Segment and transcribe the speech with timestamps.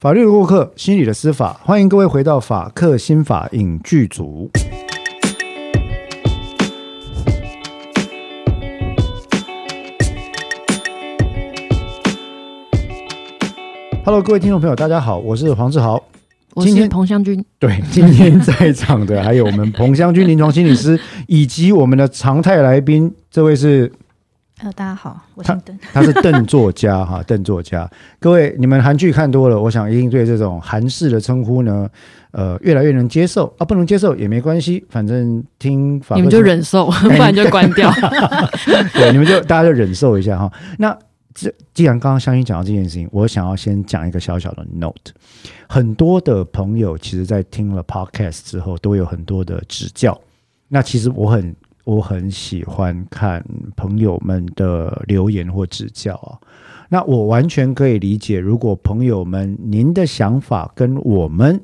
[0.00, 4.50] 法律的过客，心理的司法，欢迎各位回到法客心法影剧组。
[14.02, 16.02] Hello，各位听众朋友，大家好，我是黄志豪，
[16.54, 17.44] 我是彭湘君。
[17.60, 23.92] 对，今天在场的还有我们彭湘君临床心理师，以及我们的常态来宾，这位是。
[24.62, 27.90] 呃，大家好，我姓邓，他是邓作家哈，邓作家。
[28.18, 31.88] 各位，你们韩剧看多了，我想一定对这种韩式的称呼呢，
[32.32, 33.64] 呃，越来越能接受啊。
[33.64, 37.90] 不能接受也没关系，反正听法你们就忍受， 不然就关掉。
[38.92, 40.52] 对，你们就大家就忍受一下哈。
[40.76, 40.94] 那
[41.32, 45.14] 这既然刚刚湘君讲到这件事情，我想要先讲一个小小的 note。
[45.70, 50.20] 很多的朋友其实，在听了 podcast 之后，都有很多的指教。
[50.68, 51.56] 那其实我很。
[51.84, 53.44] 我很喜欢看
[53.76, 56.38] 朋友们的留言或指教啊，
[56.88, 61.60] 那我完全可以理解，如果朋友们您的想法跟我们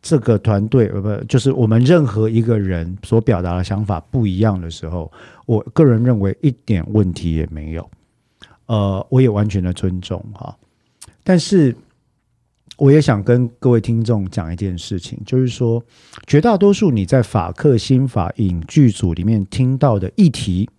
[0.00, 5.10] 这个团队呃不就是我们任何一个人所表达的想法不一样的时候，
[5.46, 7.90] 我个人认为一点问题也没有，
[8.66, 10.56] 呃，我也完全的尊重哈，
[11.22, 11.74] 但是。
[12.78, 15.82] 我也想跟各位听众讲一件事情，就是说，
[16.28, 20.70] 绝大多数你在法客新法影剧组里面听到的议题，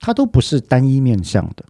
[0.00, 1.64] 它都不是单一面向的。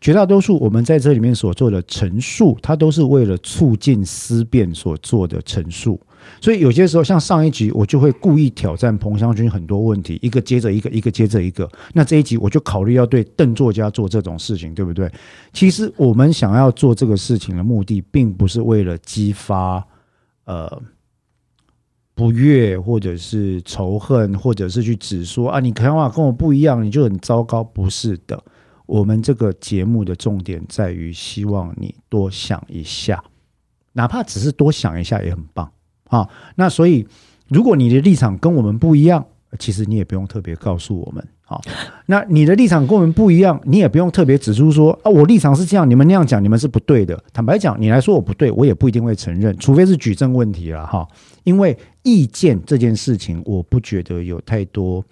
[0.00, 6.00] 绝大多数我们在这里面所做的陈述，它都是为了促进思辨所做的陈述。
[6.40, 11.68] 所以有些时候，像上一集，我就会故意挑战彭湘君很多问题，一个接着一个，一个接着一个。
[11.94, 15.10] 那这一集我就考虑要对邓作家做这种事情，对不对？
[15.52, 19.82] 其实我们想要做这个事情的目的，并不是为了激发
[20.44, 20.80] 呃
[22.14, 27.64] 不悦，或者是仇恨，或者是去指说啊，你看法跟我不一样，你就很糟糕。
[27.64, 28.42] 不是的，
[28.88, 33.22] 我们这个节目的重点在于希望你多想一下，
[33.92, 35.70] 哪怕只是多想一下也很棒。
[36.08, 37.06] 好，那所以，
[37.48, 39.22] 如果你的立场跟我们不一样，
[39.58, 41.22] 其实你也不用特别告诉我们。
[41.42, 41.60] 好，
[42.06, 47.22] 那你的立场跟我们不一样，你也不用特别指出说啊，我立场是这样，你们那样讲，你们是不对的。
[47.30, 51.06] 坦白讲，你来说我不对，我也不一定会承认，除非是举证问题了哈。
[51.44, 55.04] 因为意见这件事情，我不觉得有太多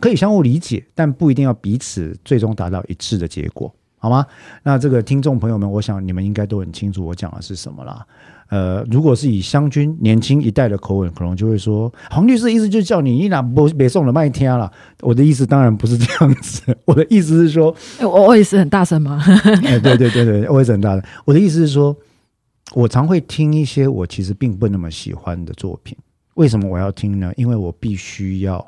[0.00, 4.26] 可以相互理解，但不一定要彼此最终达到一致的结果，好吗？
[4.62, 8.04] 那这个听众朋友们，我想你们应该都很清楚我讲的是什么啦。
[8.50, 14.70] 呃，如果是以湘军年轻一代的口吻，可能就会说，黄律师的意思就是叫你你俩不别送了麦天了。
[15.00, 19.22] 我的意思当然不是这样子，我的意思是说，我 我也是很大声吗？
[19.64, 21.02] 哎，对对对对，我也是很大声。
[21.24, 21.96] 我的意思是说，
[22.74, 25.96] 我常会听一些我其实并不那么喜欢的作品。
[26.34, 27.32] 为什么我要听呢？
[27.36, 28.64] 因为我必须要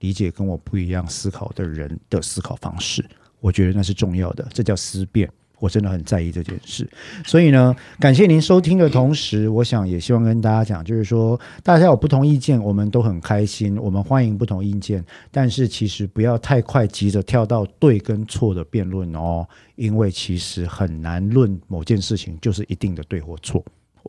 [0.00, 3.04] 理解跟我不一样思考的人的思考方式，
[3.40, 5.28] 我觉得那是重要的，这叫思辨。
[5.60, 6.88] 我真的很在意这件事，
[7.26, 19.44] 所以呢，感谢您收听的同时，我想也希望跟大家讲，就是说大家有不同意见，我们都很开心，我们欢迎不同意见，但是其实不要太快急着跳到对跟错的辩论哦，
[19.74, 23.64] 因为其实很难论某件事情就是一定的对或错，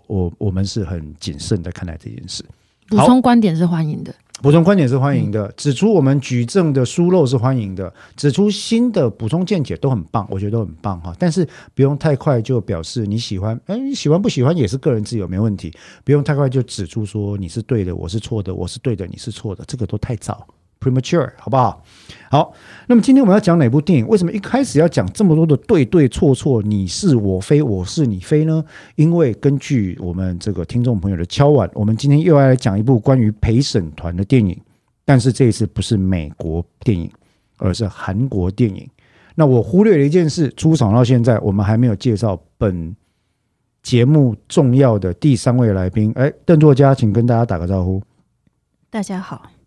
[0.05, 2.45] 我我们是很谨慎的看待这件事，
[2.89, 4.13] 补充观点是欢迎的。
[4.41, 11.13] 补充观点是欢迎的，指出我们举证的疏漏是欢迎的，指出新的补充见解都很棒，我觉得都很棒哈。
[11.19, 15.73] 但是不用太快就表示你喜欢，哎，你喜欢不喜欢也是个人自由，没问题。
[16.03, 20.47] 不用太快就指出说你是对的，我是错的，我是对的，你是错的，这个都太早。
[20.79, 21.83] Premature 好不好？
[22.29, 22.53] 好，
[22.87, 24.07] 那么今天我们要讲哪部电影？
[24.07, 26.61] 为什么一开始要讲这么多的对对错错？
[26.61, 28.63] 你是我非，我是你非呢？
[28.95, 34.59] 因为根据我们这个听众朋友的敲碗，我们今天又要来讲一部关于陪审团的电影，
[35.05, 37.11] 但是这一次不是美国电影，
[37.57, 38.87] 而是韩国电影。
[39.35, 42.95] 那我忽略了一件事，出场到现在，我们还没有介绍本
[43.81, 46.11] 节目重要的第三位来宾。
[46.15, 48.01] 哎，邓作家，请跟大家打个招呼。
[48.89, 49.58] 大家好。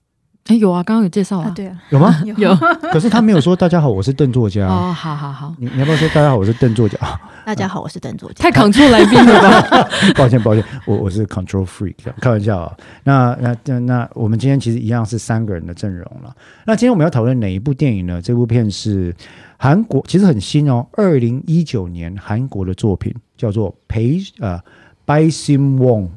[0.47, 2.12] 哎，有啊，刚刚有介绍啊，对啊，有吗？
[2.36, 2.54] 有，
[2.92, 4.66] 可是他没有说大家好，我是邓作家。
[4.66, 6.98] 哦，好好好，你你要不要说大家好，我是邓作家？
[7.47, 8.42] 大家好，我是邓作家。
[8.42, 9.88] 太 control 来宾了吧？
[10.16, 12.77] 抱歉抱歉，我我是 control freak，开玩笑啊。
[13.04, 16.34] 那那那那，我们今天其实一样是三个人的阵容了。
[16.66, 18.21] 那今天我们要讨论哪一部电影呢？
[18.21, 19.15] 这部片是
[19.56, 24.59] 韩国，其实很新哦，二零一九年韩国的作品，叫做陪呃
[25.06, 26.09] By Sim Wong。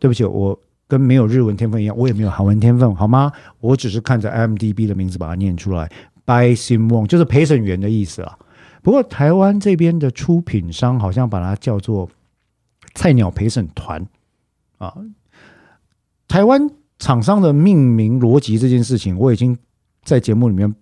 [0.00, 0.58] 对不起，我。
[0.88, 3.32] 跟没有日文天分一样，我也没有韩文天分，好吗？
[3.60, 5.90] 我只是看着 IMDB 的名字把它念出来
[6.24, 8.38] ，By Sim Wong 就是陪审员的意思啊。
[8.82, 12.08] 不过台湾这边的出品商好像把它叫做
[12.94, 14.06] 菜鸟陪审团
[14.78, 14.94] 啊。
[16.28, 19.58] 台湾厂商的命名逻辑这件事情，我已经
[20.04, 20.72] 在节目里面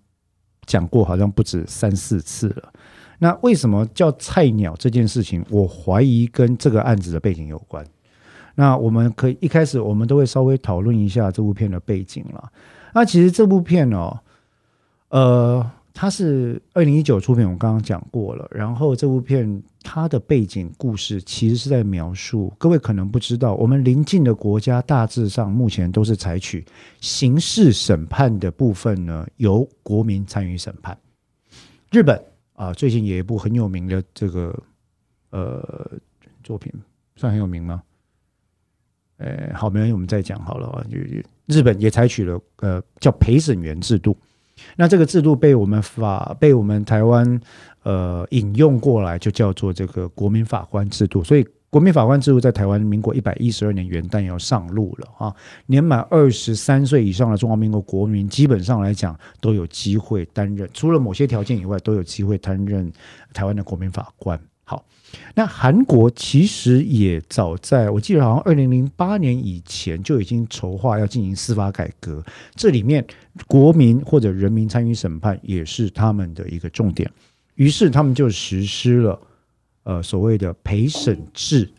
[0.66, 2.72] 讲过，好像不止三四次了。
[3.20, 5.42] 那为什么叫菜鸟这件事情？
[5.48, 7.82] 我怀疑跟这个案子的背景有关。
[8.54, 12.52] 那我们可以一开始我们都会稍微讨论一下这部片的背景了。
[12.92, 14.16] 那其实这部片哦，
[15.08, 18.48] 呃，它是二零一九出品，我刚刚讲过了。
[18.50, 26.64] 然后这部片它的背景故事其实是在描述，各位可能不知道，我们邻近的国家大致上目前都是采取
[27.00, 30.96] 刑事审判的部分呢，由国民参与审判。
[31.90, 32.20] 日本
[32.54, 34.56] 啊，最近有一部很有名的这个
[35.30, 35.90] 呃
[36.44, 36.72] 作品，
[37.16, 37.82] 算很有名吗？
[39.18, 40.84] 呃，好，没关系，我们再讲好了啊。
[40.90, 40.98] 就
[41.46, 44.16] 日本也采取了呃叫陪审员制度，
[44.76, 47.40] 那这个制度被我们法被我们台湾
[47.82, 51.22] 呃引用过来，就叫做这个国民法官制度。
[51.22, 55.34] 所以国民法官制度在台湾民国一百一十二年元旦要上路了啊。
[55.66, 62.92] 年满二十三岁以上的中华民国国民，基本上来讲都有机会担任，除了某些条件以外，都有机会担任
[63.32, 64.40] 台湾的国民法官。
[64.64, 64.84] 好。
[65.36, 72.24] 那韩国其实也早在我记得，好像二零零八年以前就已经筹划要进行司法改革，
[72.56, 73.04] 这里面
[73.46, 77.08] 国民或者人民参与审判也是他们的一个重点。
[77.54, 79.20] 于是他们就实施了
[79.84, 81.70] 呃所谓的陪审制，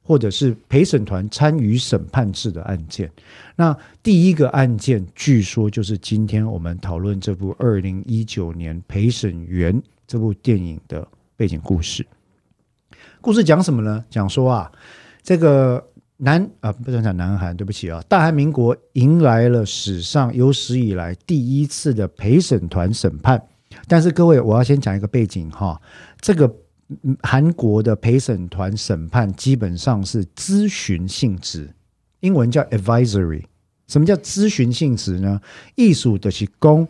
[0.00, 3.10] 或者是陪审团参与审判制的案件。
[3.56, 9.74] 那第一个案件，据说就是今天我们讨论这部二零一九年《陪审员》
[10.06, 12.06] 这部电影的背景故事。
[13.24, 14.04] 故事讲什么呢？
[14.10, 14.70] 讲说啊，
[15.22, 15.82] 这个
[16.18, 23.42] 南啊，不能讲南韩，对不起啊，大韩民国迎来了史上有史以来第一次的陪审团审判。
[23.88, 25.80] 但是各位，我要先讲一个背景哈，
[26.20, 26.54] 这个
[27.22, 31.72] 韩国的陪审团审判基本上是咨询性质，
[32.20, 33.44] 英文叫 advisory。
[33.88, 35.40] 什么叫咨询性质呢？
[35.76, 36.86] 艺术的是说，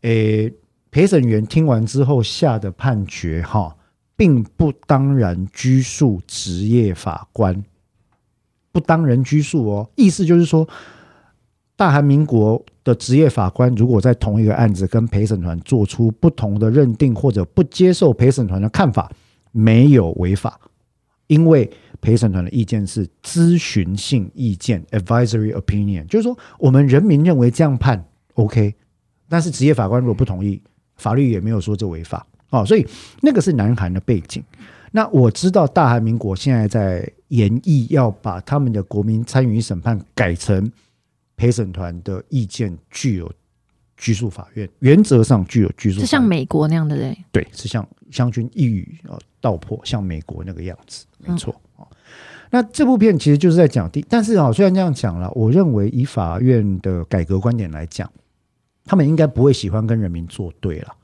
[0.00, 0.52] 诶，
[0.90, 3.76] 陪审员听完之后下的判决哈。
[4.16, 7.62] 并不当然拘束职业法官，
[8.72, 9.90] 不当然拘束哦。
[9.94, 10.66] 意思就是说，
[11.76, 19.12] 大韩民国的职业法官如果在同一个案子跟陪审团做出不同的认定，或者不接受陪审团的看法，
[19.52, 20.58] 没有违法，
[21.26, 21.70] 因为
[22.00, 28.02] 陪审团的意见是咨询性意见 （advisory opinion），就是说我们人民认为这样判
[28.34, 28.74] OK，
[29.28, 30.62] 但是职业法官如果不同意，
[30.96, 32.26] 法律也没有说这违法。
[32.50, 32.86] 哦，所以
[33.20, 34.42] 那个是南韩的背景。
[34.92, 40.70] 那我知道大韩民国现在在研议要把他们的国民参与审判改成
[41.36, 43.30] 陪审团的意见具有
[43.96, 46.06] 拘束法院，原则上具有拘束法院。
[46.06, 47.18] 是像美国那样的嘞？
[47.30, 51.54] 对，是像湘军一语啊道破，像美国那个样子，没错。
[51.78, 51.84] 嗯、
[52.50, 58.10] 那这部片其实就是在讲第，但是啊，虽然这样讲了，我认为以法院的改革观点来讲，
[58.84, 60.94] 他们应该不会喜欢跟人民作对了。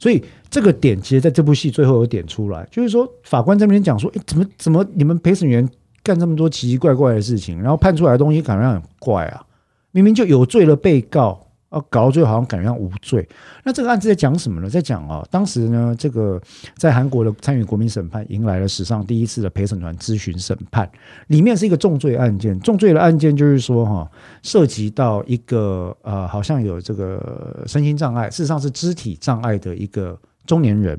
[0.00, 0.20] 所以
[0.50, 5.68] 这个点其实在这部戏最后有点出来，就是说法官在那边讲说，诶，怎么怎么你们陪审员
[6.02, 9.44] 干这么多奇奇怪怪的事情，然后判出来的东西感觉很怪啊，
[9.92, 11.46] 明明就有罪的被告。
[11.70, 13.26] 啊，搞到最后好像感觉像无罪。
[13.64, 14.68] 那这个案子在讲什么呢？
[14.68, 16.40] 在讲啊，当时呢，这个
[16.76, 20.90] 在韩国的参与国民审判，迎来了史上第一次的陪审团咨询审判。
[21.28, 24.10] 里面是一个重罪案件，重罪的案件就是说哈，
[24.42, 30.98] 涉及到一个呃，好像有这个身心障碍，事实上是肢体障碍的一个中年人，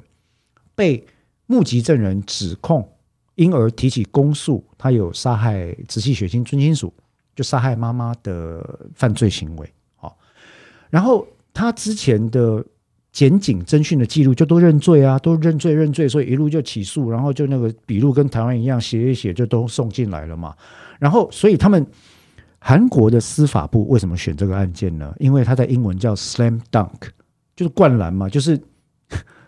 [0.73, 1.05] 被
[1.47, 2.87] 目击证人指控，
[3.35, 6.93] 因而提起公诉，他有杀害直系血亲尊亲属，
[7.35, 9.69] 就杀害妈妈的犯罪行为。
[10.91, 12.63] 然后他之前的
[13.11, 20.55] 检警侦讯的记录就都认罪啊，都认罪认罪，所以一路就起诉，然后就那个笔录跟台湾一样，写一写就都送进来了嘛。
[20.99, 21.83] 然后，所以他们
[22.59, 25.13] 韩国的司法部为什么选这个案件呢？
[25.17, 27.09] 因为他在英文叫 slam dunk，
[27.55, 28.59] 就是灌篮嘛，就是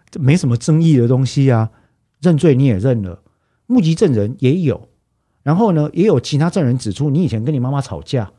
[0.09, 1.69] 这没什么争议的东西啊。
[2.21, 3.21] 认罪你也认了，
[3.67, 4.87] 目击证人也有，
[5.43, 8.31] 然后呢，也有其他证人指出你以前跟你妈妈吵架。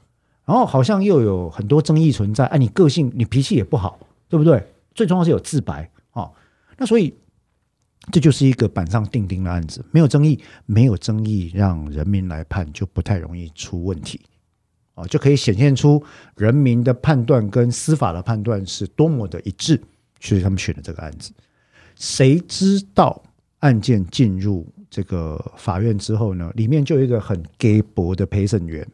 [0.44, 3.98] 然后好像又有很多争议存在，哎，你个性你脾气也不好，
[4.28, 4.62] 对不对？
[4.94, 6.30] 最重要是有自白啊，
[6.76, 7.14] 那所以
[8.12, 14.20] 这就是一个板上钉钉的案子，没有争议，没有争议，让人民来判就不太容易出问题，
[14.94, 16.00] 哦，就可以显现出
[16.36, 19.82] 人民的判断跟司法的判断是多么的一致，
[20.20, 21.32] 所以他们选了这个案子。
[21.96, 23.22] 谁知道
[23.60, 26.52] 案件进入这个法院之后呢？
[26.54, 28.86] 里面就有一个很 gay 博的陪审员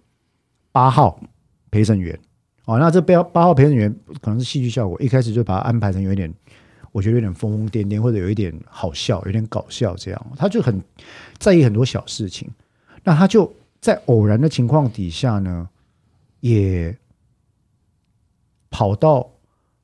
[0.71, 1.21] 八号。
[1.70, 2.18] 陪审员，
[2.64, 6.32] 哦，那这八八号陪审员可能是戏剧效果，一开始就把他安排成有一点，
[6.92, 10.26] 我觉得有点疯疯癫癫，或者有一点好笑，有点搞笑这样。
[10.36, 10.82] 他就很
[11.38, 12.50] 在意很多小事情，
[13.04, 15.68] 那他就在偶然的情况底下呢，
[16.40, 16.96] 也
[18.70, 19.30] 跑到，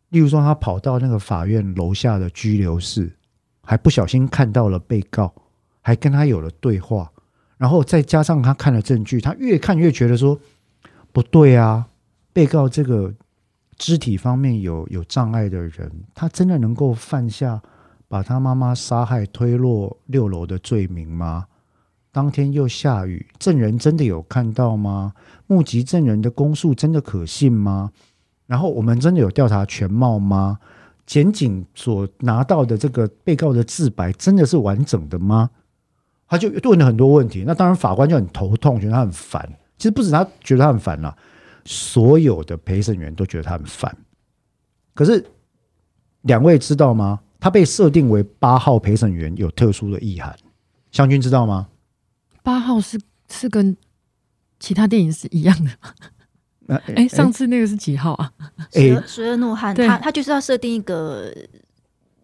[0.09, 3.11] 例如说他跑到那个法院楼下的拘留室，
[3.62, 5.33] 还不小心看到了被告，
[5.81, 7.11] 还跟他有了对话，
[7.57, 10.38] 然后再加上他看了证据，他越看越觉得说
[11.17, 11.89] 不对啊，
[12.35, 13.15] 被告这个
[13.79, 17.63] 肢体方面有有障碍的人，他真的能够犯下
[18.07, 21.47] 把他妈妈杀害推落六楼的罪名吗？
[22.13, 25.15] 当天又下雨，证人真的有看到吗？
[25.47, 27.93] 目击证人的供述真的可信吗？
[28.45, 30.59] 然后我们真的有调查全貌吗？
[31.07, 35.49] 检警所拿到的这个被告的自白真的是完整的吗？
[36.29, 37.43] 他就问了很多问题。
[37.47, 39.51] 那当然法官就很头痛，觉得他很烦。
[39.76, 41.16] 其实不止他觉得他很烦了，
[41.64, 43.97] 所有的陪审员都觉得他很烦。
[44.95, 45.25] 可是
[46.23, 47.21] 两位知道吗？
[47.38, 50.35] 他被设定为八号陪审员有特殊的意涵。
[50.90, 51.68] 湘军知道吗？
[52.42, 52.99] 八号是
[53.30, 53.76] 是跟
[54.59, 55.71] 其他电影是一样的。
[56.68, 58.33] 哎、 欸，上次那个是几号啊？
[58.73, 61.30] 十二十二怒汉，他他就是要设定一个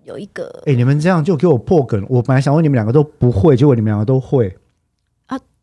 [0.05, 0.47] 有一个。
[0.67, 2.05] 哎、欸，你们这样就给我破梗。
[2.09, 4.62] 我本来想问你们两个都不会，结果你们两个都会啊？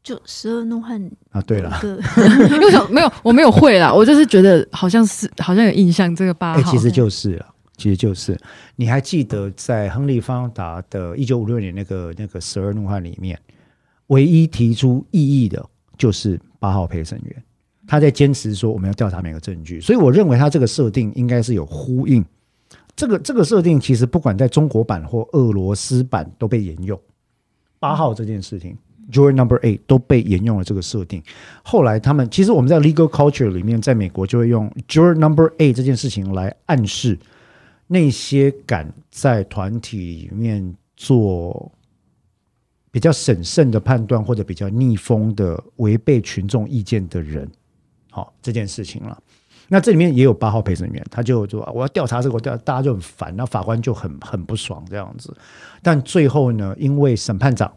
[0.10, 1.00] 就十二怒汉
[1.30, 1.40] 啊？
[1.44, 1.72] 对了，
[2.50, 3.94] 因为没有，我没有会啦。
[3.94, 6.64] 我就是觉得好像是，好像有印象这个八号、欸。
[6.64, 7.46] 其实就是了，
[7.78, 8.36] 其实就是。
[8.76, 13.40] 你还记得在亨利·方达的一九五六年那个那个十二怒汉里面，
[14.08, 15.64] 唯一提出异议的
[15.96, 17.44] 就是八号陪审员。
[17.86, 22.26] 他在坚持说我们要调查每个证据，所以我认为他这个设定应该是有呼应。
[22.96, 27.00] 这个这个设定其实不管在中国版或俄罗斯版都被沿用。
[27.80, 28.76] 八号这件事情
[29.12, 31.24] ，Juror Number Eight 都被沿用了这个设定。
[31.64, 37.18] 后来他们其实我们在 legal culture 里面，在美国就会用 Juror Number Eight 这件事情来暗示
[37.88, 41.72] 那些敢在团体里面做
[42.92, 47.50] 比较审慎的判断或者比较逆风的违背群众意见的人。
[48.12, 49.18] 好，这件事情了。
[49.72, 55.32] 那这里面也有八号陪审员，他就说我要调查这个，我大家就很烦，那法官就很很不爽这样子。
[55.84, 57.72] 但最后呢，因为审判长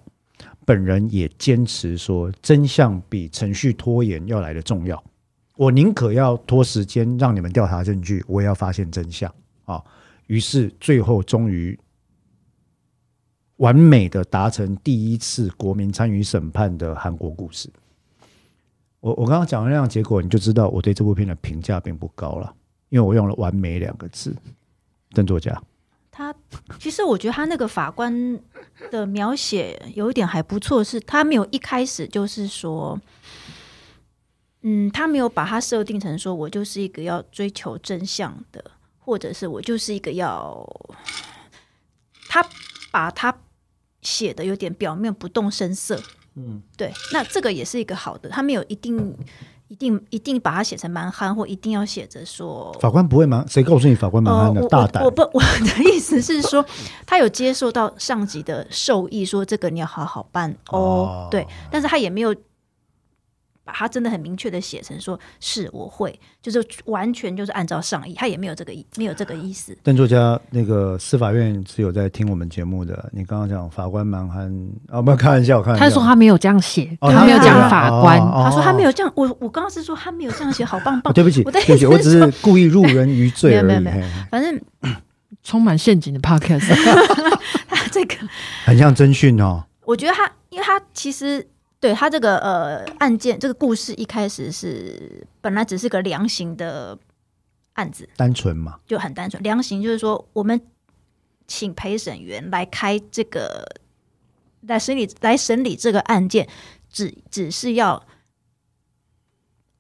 [0.65, 5.03] 本人也坚持说，真相比程序拖延要来的重要，
[5.57, 9.33] 我宁可要拖时间让你们调查证据，我也要发现真相
[9.65, 9.83] 啊。
[10.27, 11.79] 于是最后终于
[13.57, 17.69] 完美的达成第一次国民参与审判的韩国故事。
[19.01, 22.55] 我我刚刚讲的那样结果，你就知道我对这部片的评价并不高了，
[22.89, 24.35] 因为我用了“完美”两个字。
[25.15, 25.63] 郑作家，
[26.15, 26.33] 他
[26.79, 28.39] 其实我觉得他那个法官
[28.91, 33.01] 的描写有一点还不错，是他没有一开始就是说，
[34.61, 38.63] 嗯，他没有把他设定成说我就是一个要追求真相的，
[38.99, 40.63] 或者是我就是一个要，
[42.29, 42.47] 他
[42.91, 43.35] 把他
[44.03, 45.99] 写的有点表面不动声色。
[46.35, 49.17] 嗯，对，那这个也是一个好的，他没有一定、
[49.73, 54.61] 一定、一定把它写成蛮憨，或一定要写着说法官不会蛮，谁告诉你法官蛮憨的？
[54.61, 56.63] 呃、大胆，我不，我的意思是说，
[57.07, 62.35] 他有接受到上级的授意，说这个你要好好办哦，哦，对，但是他也没有。
[63.65, 69.77] 把他真的很明确的写成说是我会，就是完全就是按照上意，他也没有这个意，没有这个意思。
[69.83, 73.09] 邓作家，那个司法院是有在听我们节目的。
[73.13, 74.53] 你刚刚讲法官蛮憨，
[74.89, 75.85] 啊，不要开玩笑，开玩笑。
[75.85, 79.13] 他说他没有这样写，哦、他没有讲法官，哦哦、他说他没有这样。
[79.15, 81.13] 我我刚刚是说他没有这样写，好棒棒。
[81.13, 83.67] 哦、对不起，对不起，我只是 故意入人于罪而已。
[83.67, 84.61] 没有没有没有，反正
[85.45, 86.67] 充满陷阱的 podcast，
[87.69, 88.17] 他这个
[88.65, 89.65] 很像侦讯哦。
[89.85, 91.47] 我觉得他，因为他其实。
[91.83, 96.97] 对他这个呃案件，这个故事一开始是本来只是个量刑的
[97.73, 99.43] 案子，单纯嘛，就很单纯。
[99.43, 100.61] 量刑就是说，我们
[101.49, 103.67] 请陪审员来开这个
[104.61, 106.49] 来审理来审理这个案件，
[106.89, 108.01] 只只是要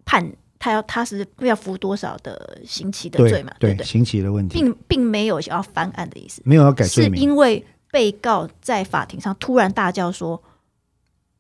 [0.05, 3.55] 判他要他是要服多少的刑期的罪嘛？
[3.61, 10.43] 对对，对，刑期的问题，并并没有想要翻案的意思，没有要改罪名，是因为被告在法庭上突然大叫说。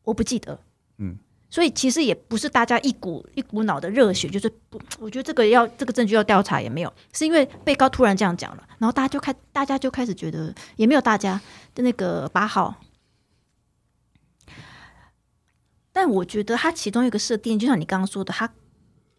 [0.04, 0.58] 我不记得，
[0.98, 1.16] 嗯，
[1.48, 11.40] 所以其实也不是大家一股一股脑的热血，就是不， 我觉得这个要这个证据要调查也没有，是因为被告突然这样讲了，然后大家就开，大家就开始觉得也没有大家
[11.74, 12.80] 的那个八号，
[15.92, 18.52] 但我觉得他其中一个设定，就像你刚刚说的，他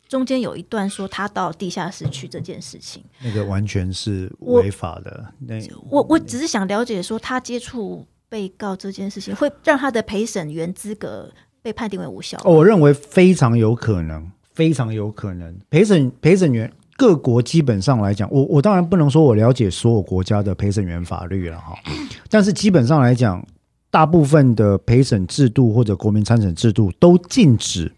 [0.10, 5.34] 中间有一段说他到地下室去这件事情，那个完全是违法的。
[5.40, 5.56] 那
[5.90, 8.06] 我我只是想了解说他接触。
[8.34, 12.36] 被告这件事情会让他的陪审员资格被判定为无效。
[12.44, 15.56] 我认为非常有可能，非常有可能。
[15.70, 21.78] 陪审陪审员各国基本上来讲，我我当然不能说我了解所有国家的陪审员法律了哈，
[22.28, 23.46] 但是基本上来讲，
[23.92, 27.94] 大部分的陪审制度或者国民参审制度都禁止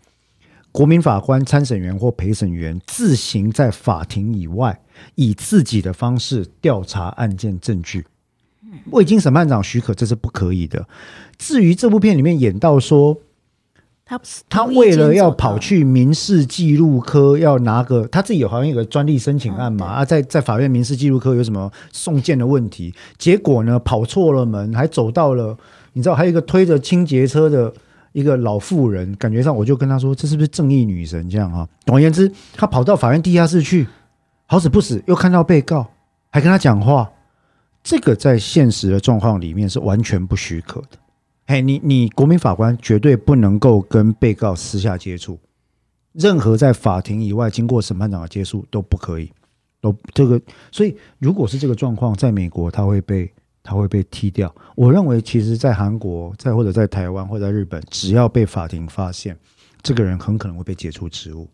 [0.73, 4.77] 国民法官、参审员或陪审员自行在法庭以外
[5.15, 8.05] 以自己的方式调查案件证据。
[8.91, 10.87] 未经审判长许可，这是不可以的。
[11.37, 13.17] 至于这部片里面演到说，
[14.05, 25.57] 他他为了要跑去民事记录科，要拿个他自己有好像有个专利申请案嘛，啊，在在法院民事记录科有什么送件的问题，结果呢跑错了门，还走到了，
[25.93, 27.73] 你知道还有一个推着清洁车的
[28.11, 31.67] 一个老妇人，感觉上我就跟他说，这是不是正义女神这样啊？
[31.87, 33.87] 总而言之，他跑到法院地下室去，
[34.45, 35.87] 好死不死又看到被告，
[36.29, 37.09] 还跟他讲话，
[37.85, 40.97] 这个在现实的状况里面是完全不许可的。
[41.45, 45.39] 嘿，你你国民法官绝对不能够跟被告私下接触，
[46.11, 49.31] 任何在法庭以外经过审判长的接触都不可以，
[49.79, 50.41] 都这个。
[50.71, 54.53] 所以，如果是这个状况，在美国他会被他会被踢掉。
[54.75, 59.37] 我认为，其实，在韩国，在或者在台湾或者在日本，只要被法庭发现，
[59.83, 61.47] 这个人很可能会被解除职务。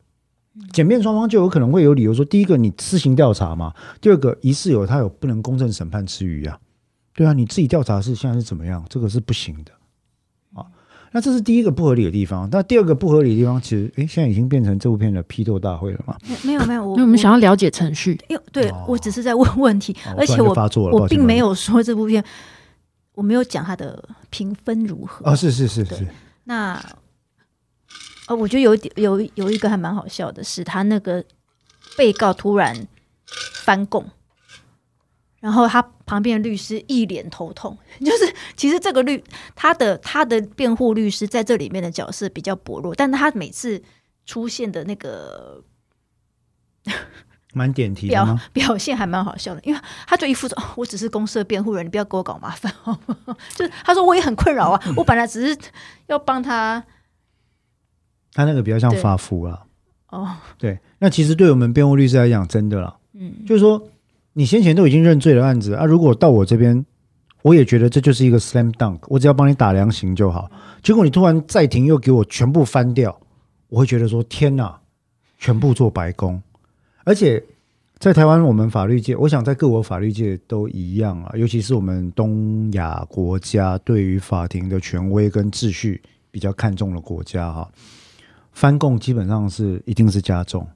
[0.74, 6.60] 检辩双方就有可能会有理由说：第一个，你自行调查嘛；第二个，疑似有他有不能公正审判之余啊。
[7.14, 8.86] 对啊，你自己调查是现在是怎么样？
[8.90, 9.72] 这个是不行的
[10.54, 10.66] 啊。
[11.12, 16.18] 那这是第一个不合理的地方，那第二个不合理的地方，其实，哎，现在已经变成这部片的批斗大会了嘛？
[16.44, 22.24] 没有没有，我因为我们想要了解程序，因为对、哦、我只是在问问题，哦、 而且我我，我并没有说这部片，
[23.14, 26.08] 我没有讲它的评分如何哦，是是是是。
[26.46, 26.82] 那，
[28.32, 31.24] 呃，我觉得有一点有有一个还蛮好笑的是，他那个
[31.98, 32.88] 被告突然
[33.66, 34.10] 翻供。
[35.42, 39.24] 然后他旁边的律师一脸头痛，就是其实这个律
[39.56, 43.82] 他的他的辩护律师在这里面的角色比较薄弱，但他每次
[44.24, 45.64] 出现的那个
[47.56, 52.72] 蛮点题的表表现还蛮好笑的，因为他就一副说、哦：“我只是公司的辩护人，你不要给我搞麻烦。
[53.58, 55.58] ”就是他说我也很困扰啊，我本来只是
[56.06, 56.84] 要帮他，
[58.34, 59.62] 他那个比较像发福啊。
[60.10, 63.82] 哦，对，那其实对我们辩护律师来讲，真的啦，嗯，就是说。
[64.34, 66.86] 你先前都已经认罪的案子啊，如果到我这边，
[67.42, 70.50] 我也觉得这就是一个 slam dunk，我只要帮你打量刑就好。
[70.82, 73.20] 结果你突然再庭又给我全部翻掉，
[73.68, 74.80] 我会觉得说天哪，
[75.38, 76.42] 全部做白工。
[77.04, 77.44] 而且
[77.98, 86.02] 在台湾，我们法律界，我想在各国法律界都一样啊，尤其是我们东亚国家，对于法庭的权威跟秩序
[86.32, 87.70] 比较看重的国家哈，
[88.62, 90.68] 翻供基本上是一定是加重。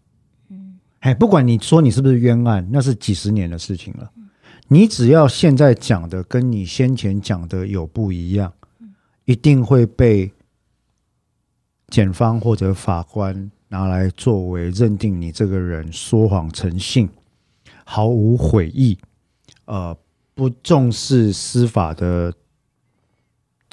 [0.49, 4.11] 嗯哎，不管你说你是不是冤案，那是几十年的事情了。
[4.67, 8.51] 你只要现在讲的跟你先前讲的有不一样，
[9.25, 10.31] 一定会被
[11.89, 17.07] 检方或者法官拿来作为认定你这个人说谎成性、
[17.83, 18.97] 毫无悔意、
[19.65, 19.95] 呃，
[20.33, 22.33] 不重视司法的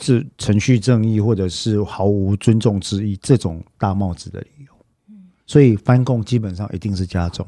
[0.05, 4.73] 这程序正义，或者是毫无尊重之意这种大帽子的理由。
[5.47, 7.47] 所以翻供基本上一定是加重。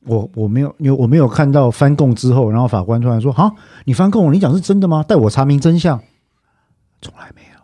[0.00, 3.54] 我我没有，因为我没有看到翻供之后，然后法官突然说：“好，
[3.84, 5.04] 你翻供，你讲是真的吗？
[5.04, 6.02] 带我查明真相。”
[7.00, 7.60] 从来没有。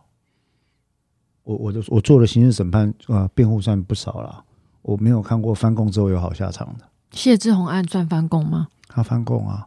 [1.43, 4.45] 我我的我做了刑事审判啊，辩护算不少了。
[4.83, 6.85] 我没有看过翻供之后有好下场的。
[7.11, 8.69] 谢志宏案算翻供吗？
[8.87, 9.67] 他翻供啊。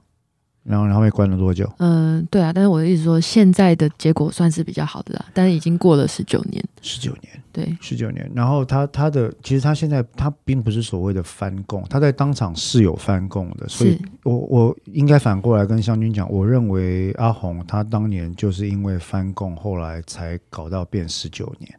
[0.64, 1.72] 然后，然后被关了多久？
[1.78, 8.30] 嗯，对啊，但是我的意思说，现在的结果算是比较好的啦，但是已经过了十九年，十九年，对，十九年。
[8.36, 21.74] 然后他他的其实他现在他并不是所谓的翻供，他在当场是有翻供的，所以我我应该反过来跟湘军讲，我认为阿红他当年就是因为翻供，后来才搞到变十九年。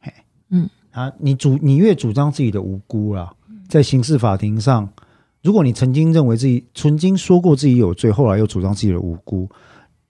[0.00, 0.12] 嘿，
[0.50, 3.32] 嗯，啊，你主你越主张自己的无辜啦，
[3.68, 4.86] 在刑事法庭上。
[5.44, 9.46] 如果你曾经认为自己曾经说过自己有罪，后来又主张自己的无辜，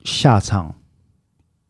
[0.04, 0.72] 下场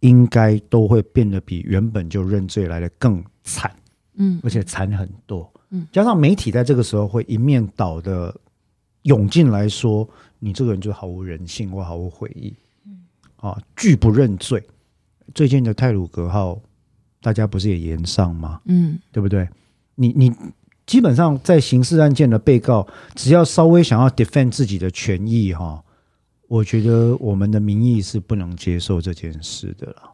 [0.00, 3.74] 应该都会变得比原本就认罪来的更惨，
[4.16, 8.38] 嗯，而且惨很多，嗯，加上媒体在这个时候会一面倒的
[9.04, 10.06] 涌进来说，
[10.38, 12.98] 你这个人就毫无人性或毫无悔意，嗯，
[13.36, 14.62] 啊，拒不认罪。
[15.34, 16.60] 最近的泰鲁格号，
[17.22, 18.60] 大家不是也炎上吗？
[18.66, 19.48] 嗯，对不对？
[19.94, 20.30] 你你。
[20.86, 25.82] 基本上，在刑事案件的被告，只要稍微想要 defend 自己的权益，哈，
[26.46, 30.12] 我觉得我们的民意是不能接受这件事的了。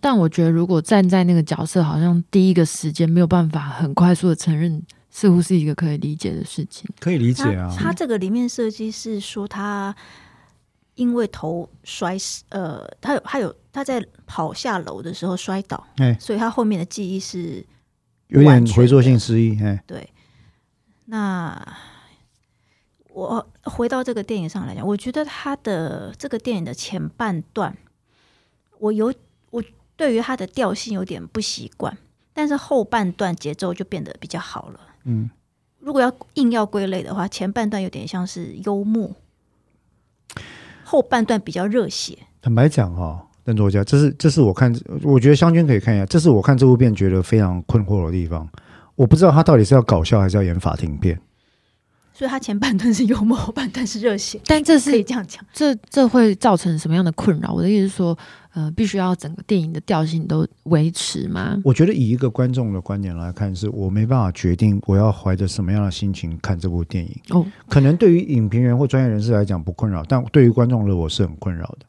[0.00, 6.90] 但我觉得，如果站在那个角色，好像第一个时间没有办法很快速的承认，似乎是一个可以理解的事情。
[6.98, 7.72] 可以理解啊。
[7.78, 9.94] 他，他这个里面设计是说，他
[10.96, 17.64] 因为头摔死，呃，他有他有他在跑下楼的时候摔倒，欸，所以他后面的记忆是。
[18.28, 20.08] 有点回溯性失忆，哎，对。
[21.06, 21.76] 那
[23.08, 27.76] 我回到这个电影上来讲，我觉得他的这个电影的前半段，
[28.78, 29.14] 我有
[29.50, 29.62] 我
[29.96, 31.96] 对于他的调性有点不习惯，
[32.32, 34.80] 但是后半段节奏就变得比较好了。
[35.04, 35.30] 嗯，
[35.78, 39.10] 如果要硬要归类的话，前半段有点像是幽默。
[40.84, 42.18] 后半段比较热血。
[42.40, 48.46] 坦白讲哈，邓作家，这是这是我看，我觉得湘君可以看一下，这是我看这部片觉得非常困惑的地方。
[48.96, 51.16] 我不知道他到底是要搞笑还是要演法庭片。
[52.12, 55.44] 所以他前半段是幽默，后半段是热血，但这是可以这样讲。
[55.52, 57.52] 这这会造成什么样的困扰？
[57.52, 58.18] 我的意思是说，
[58.54, 61.60] 呃，必须要整个电影的调性都维持吗？
[61.62, 67.14] 我觉得以一个观众的观点来看，是我没办法决定我要怀着什么样的心情看这部电影。
[67.28, 71.86] 哦，可能对于影评人或专业人士来讲不困扰，但对于观众的我是很困扰的。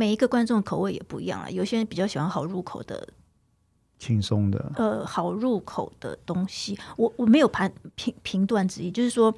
[0.00, 3.06] 呃，每一个观众的口味也不一样啊，有些人比较喜欢好入口的。
[3.98, 9.34] 轻松的，呃，好入口的东西，我我没有判评评断之意，就是说，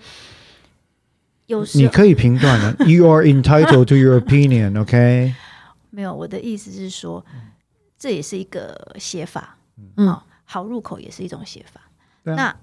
[1.46, 5.34] 有时你可以评断的，You are entitled to your opinion，OK？
[5.90, 7.26] 没有，我的意思是说，
[7.98, 9.58] 这也是一个写法，
[9.96, 11.90] 嗯，哦，好入口也是一种写法。
[12.22, 12.56] 嗯，那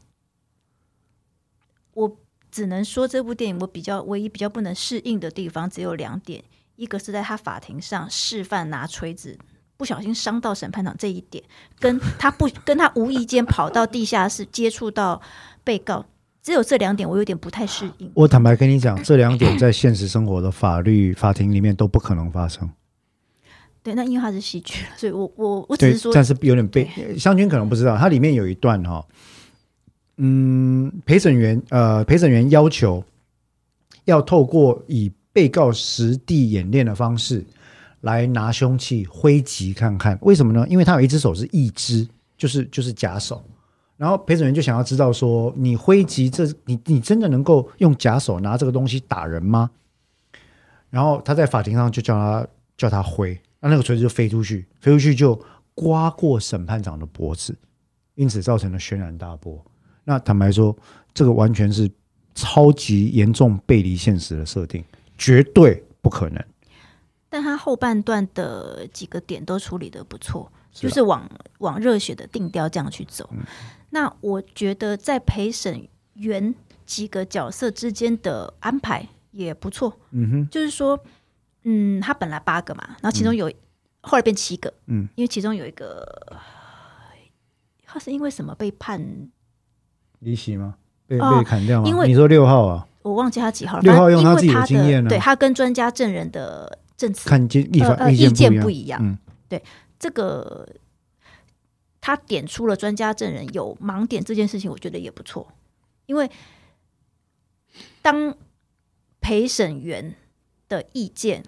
[1.95, 2.17] 我
[2.49, 6.41] 只能说，这部电影我比较唯一比较不能适应的地方只有两点，
[6.79, 9.37] 一个是在他法庭上示范拿锤子。
[9.77, 11.41] 不小心伤到审判长这一点，
[11.79, 15.21] 跟他不跟他无意间跑到地下室接触到
[15.63, 16.05] 被告，
[16.43, 18.11] 只有这两点我有点不太适应。
[18.13, 22.69] 我坦白跟你讲，这两点在现实生活的法律法庭里面都不可能发生。
[23.81, 26.85] 对，那因为他是戏剧，所以我我我只是说，但是有点被
[27.17, 29.05] 湘君可能不知道，它里面有一段哈，
[30.17, 33.01] 嗯，陪审员呃陪审员要求
[34.03, 37.45] 要透过以被告实地演练的方式。
[38.01, 40.65] 来拿凶器挥击看看，为什么呢？
[40.69, 43.43] 因为他有一只手是义肢，就是就是假手。
[43.97, 49.69] 然后陪审员就想要知道说，你挥击这，你你真的能够用假手拿这个东西打人吗？
[50.89, 55.37] 然后他在法庭上就叫他叫他挥，那那个锤子就飞出去，飞出去就
[55.75, 57.53] 刮过审判长的脖子，
[58.15, 59.61] 因此造成了轩然大波。
[60.05, 60.73] 那坦白说，
[61.13, 61.91] 这个完全是
[62.33, 64.81] 超级严重背离现实的设定，
[65.19, 66.43] 绝对不可能。
[67.29, 71.29] 但他后半段的几个点都处理的不错，是就是往
[71.59, 73.29] 往热血的定调这样去走。
[73.33, 73.43] 嗯、
[73.91, 76.55] 那我觉得在陪审员
[76.87, 79.93] 几个角色之间的安排也不错。
[80.09, 80.99] 嗯哼，就是说，
[81.65, 83.55] 嗯，他本来八个嘛，然后其中有、嗯、
[84.01, 84.73] 后来变七个。
[84.87, 86.35] 嗯，因为其中有一个，
[87.85, 89.29] 他是因为什么被判
[90.17, 90.75] 离席吗？
[91.05, 91.87] 被被砍掉吗？
[91.87, 93.83] 因为你说六号啊，我忘记他几号了。
[93.83, 96.79] 六号用他自己的经验、啊，对他跟专家证人的。
[96.99, 99.63] 证词看见意呃意见不一样，嗯，对
[99.97, 100.67] 这个
[102.01, 105.47] 他点出了专家证人有盲点这件事情，我觉得也不错，
[106.07, 106.29] 因为
[108.01, 108.35] 当
[109.21, 110.13] 陪审员
[110.67, 111.41] 的意见，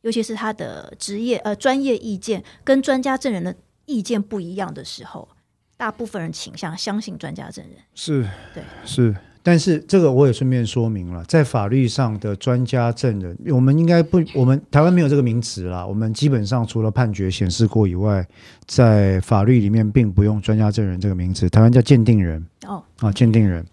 [0.00, 5.28] 尤其是他的职业呃专业意见跟专家证人的意见不一样的时候，
[5.76, 9.14] 大部分人倾向相信专家证人，是，对，是。
[9.44, 15.84] 但是这个我也顺便说明了，在法律上的专家证人，我们应该不，我们台湾没有这个名词啦。
[15.84, 18.24] 我们基本上除了判决显示过以外，
[18.66, 22.46] 在法律里面并不用专家证人这个名词，台湾叫鉴定人。
[22.66, 23.66] 哦，啊，鉴定人。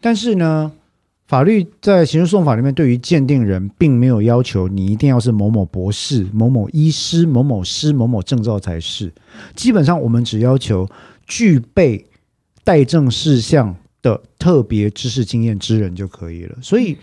[0.00, 0.70] 但是呢，
[1.26, 9.10] 法律在刑事诉讼法里面对于鉴定人，并没有要求你一定要是某某博士、某某医师、某某师、某某证照才是。
[9.56, 10.86] 基本上我们只要求
[11.26, 12.04] 具备
[12.62, 16.58] 待证事项的特别知识经验之人就可以了。
[16.60, 16.98] 所以，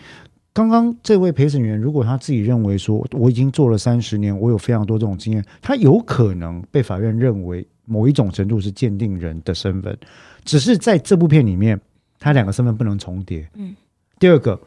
[0.53, 9.97] 刚刚这位陪审员，如果他自己认为说我已经做了三十年，我有非常多这种经验，他有可能被法院认为某一种程度是鉴定人的身份。
[10.45, 11.81] 只是在这部片里面，
[12.19, 13.49] 他两个身份不能重叠。
[13.55, 13.75] 嗯。
[14.19, 14.61] 第二个，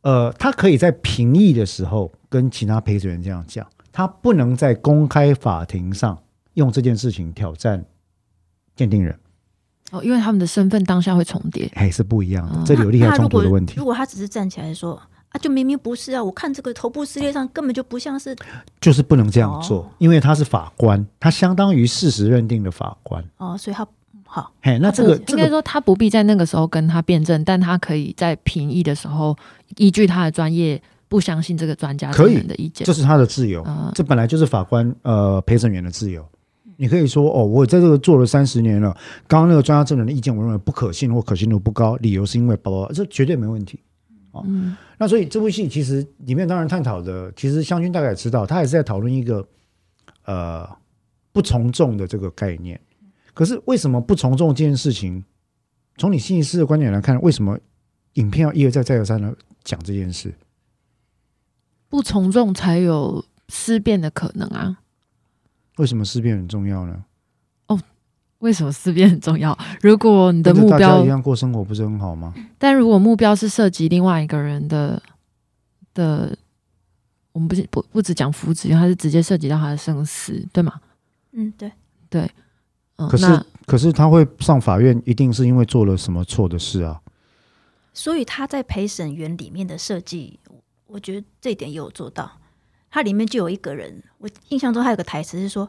[0.00, 6.18] 呃，他可以在评议的时候跟其他陪审员这样讲，他不能在公开法庭上
[6.54, 7.84] 用这件事情挑战
[8.74, 9.14] 鉴定人。
[9.90, 12.58] 哦，因为他们的身份当下会重叠，还是不一样的。
[12.64, 13.74] 这里有利害冲突的问题。
[13.76, 14.94] 如果他只是站起来说
[15.28, 18.34] 啊，就明明不是啊，我看这个头部撕裂上根本就不像是，
[18.80, 23.22] 就是不能这样做，因为他是法官，他相当于事实认定的法官。
[23.36, 23.86] 哦，所以他
[24.26, 29.36] 好，嘿，那这个应该说他不必在那个时候跟他辩证，但他可以在评议的时候
[29.76, 33.64] 依据他的专业，不相信这个专家证人的意见，这是他的自由。
[33.94, 36.26] 这本来就是法官呃陪审员的自由。
[36.76, 38.96] 你可以说哦，我在这个做了三十年了。
[39.26, 43.80] 刚刚那个专家证人的意见，我认为不可信或可信度不高，理由是因为包包，这绝对没问题。
[44.32, 49.46] 哦，嗯，那所以这部戏其实里面当然探讨的，其实湘军大概也知道，他也是在讨论一个
[50.24, 50.68] 呃
[51.32, 52.80] 不从众的这个概念。
[53.32, 55.24] 可是为什么不从众这件事情，
[55.96, 57.58] 从你心理师的观点来看，为什么
[58.14, 60.34] 影片要一而再再而三的讲这件事？
[61.88, 64.78] 不从众才有思辨的可能啊。
[65.76, 67.04] 为什么思辨很重要呢？
[67.66, 67.80] 哦，
[68.38, 69.56] 为什么思辨很重要？
[69.80, 72.32] 如果你的目标一样过生活，不是很好吗？
[72.58, 75.02] 但如果目标是涉及另外一个人的
[75.92, 76.36] 的
[77.32, 80.80] 我们不不不只讲福祉，它是直接涉及到他的生死，对吗？
[81.32, 81.70] 嗯，对
[82.08, 82.30] 对。
[82.96, 87.00] 嗯，可是可是他会上法院，一定是因为做了什么错的事啊？
[87.92, 90.38] 所以他在陪审员里面的设计，
[90.86, 92.30] 我觉得这一点也有做到。
[92.94, 95.68] 它里面就有一个人，我印象中还有个台词是说：“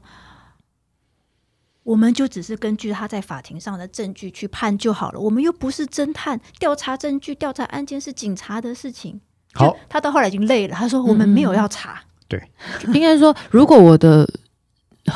[1.82, 9.20] 我们就只是根据他在法庭上的证据去判就好了，我们又不是侦探，调查证据、调查案件是警察的事情。”
[9.56, 12.00] 好，他到后来已经累了，他说：“我们没有要查。
[12.00, 12.52] 嗯”对，
[12.94, 14.30] 应该说，如果我的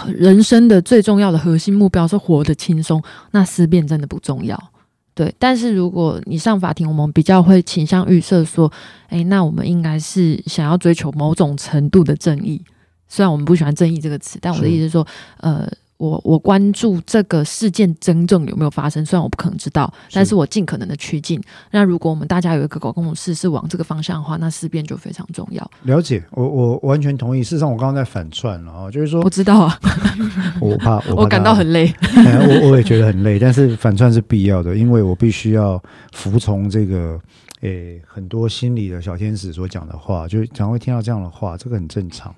[0.07, 4.71] 人生的最重要的核心目标是活得轻松，那思辨真的不重要。
[5.19, 8.71] 对，但是如果你上法庭，我们比较会倾向预设说，
[9.09, 12.61] 哎，那我们应该是想要追求某种程度的正义。
[13.09, 15.09] 虽然我们不喜欢“正义”这个词，但我的意思是说，是
[15.41, 15.69] 呃。
[15.99, 21.41] 我我关注这个事件真正有没有发生，虽然我不可能知道，但是我尽可能的趋近。
[21.71, 25.71] 那如果我们大家有一个共识是往这个方向的话，那事变就非常重要。
[25.83, 27.43] 了解，我我完全同意。
[27.43, 29.77] 事实上，我刚刚在反串了啊，就是说，我知道啊，
[30.61, 35.83] 我怕 我，怕我感到很累， 我我也觉得很累，但是反串是必要的，因为我必须要
[36.13, 37.19] 服从这个
[37.59, 42.33] 诶很多心理的小天使所讲的话，就常会听到这样的话，这个很正常。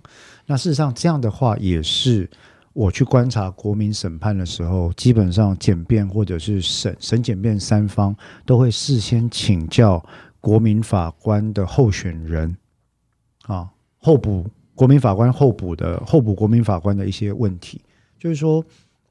[0.47, 2.27] 那事实上，这样的话也是。
[2.73, 10.03] 我去观察国民审判的时候，基本上检辩或者是审审检辩三方都会事先请教
[10.39, 12.55] 国民法官的候选人，
[13.43, 17.81] 啊，候补国民法官候补的候补国民法官的一些问题，
[18.17, 18.63] 就是说，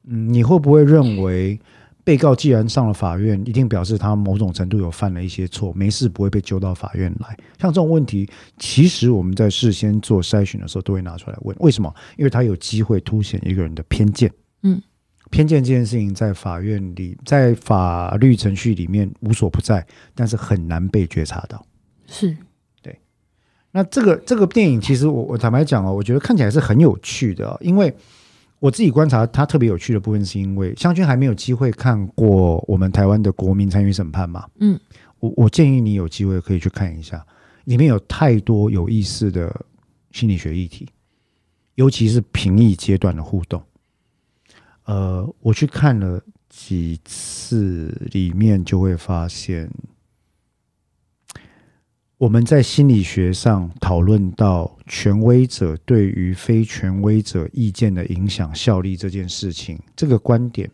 [0.05, 1.59] 嗯，你会不会认为？
[2.03, 7.37] 被告既然上了法院，一定表示他某种程度有犯了一些错，没事不会被揪到法院来。
[7.59, 11.55] 像这种问题，其实我们在事先做筛选的时候都会拿出来问。
[11.59, 11.93] 为什么？
[12.17, 14.31] 因为他有机会凸显一个人的偏见。
[14.63, 14.81] 嗯，
[15.29, 19.85] 偏见这件事情在法院里，在法律程序里面无所不在，
[20.15, 21.63] 但是很难被觉察到。
[22.07, 22.35] 是，
[22.81, 22.99] 对。
[23.71, 27.95] 那这个这个电影，其实我我坦白讲哦，我觉得看起来是很有趣的，因为。
[28.61, 34.47] 我自己观察它特别有趣的部分，是因为湘军还没有机会看过我们台湾的国民参与审判嘛？
[34.59, 34.79] 嗯，
[35.19, 37.25] 我我建议你有机会可以去看一下，
[37.63, 39.65] 里面有太多有意思的
[40.11, 40.87] 心理学议题，
[41.73, 43.59] 尤其是评议阶段的互动。
[44.85, 49.67] 呃，我去看了几次，里面就会发现。
[52.21, 60.69] 我们在心理学上讨论到权威者对于非权威者意见的影响效力这件事情，这个观点，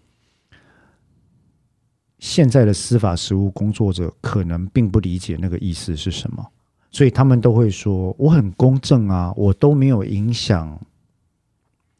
[2.19, 6.45] 现在的司法实务工作者可能并不理解那个意思是什么，
[6.91, 10.77] 所以他们都会说：“我很公正啊，我都没有影响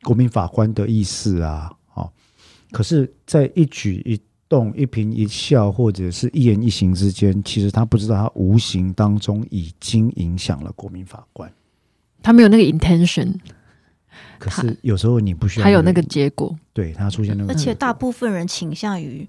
[0.01, 2.11] 国民法官的意思啊。”好，
[2.69, 11.51] 可是，在一举一动一颦一笑，或者是一言一行之间，其实他不知道，他无形当中已经影响了国民法官。
[12.23, 13.35] 他没有那个 intention，
[14.39, 19.27] 可是有时候你不需要、那个，还有那个结果，对他出现那个，而且大部分人倾向于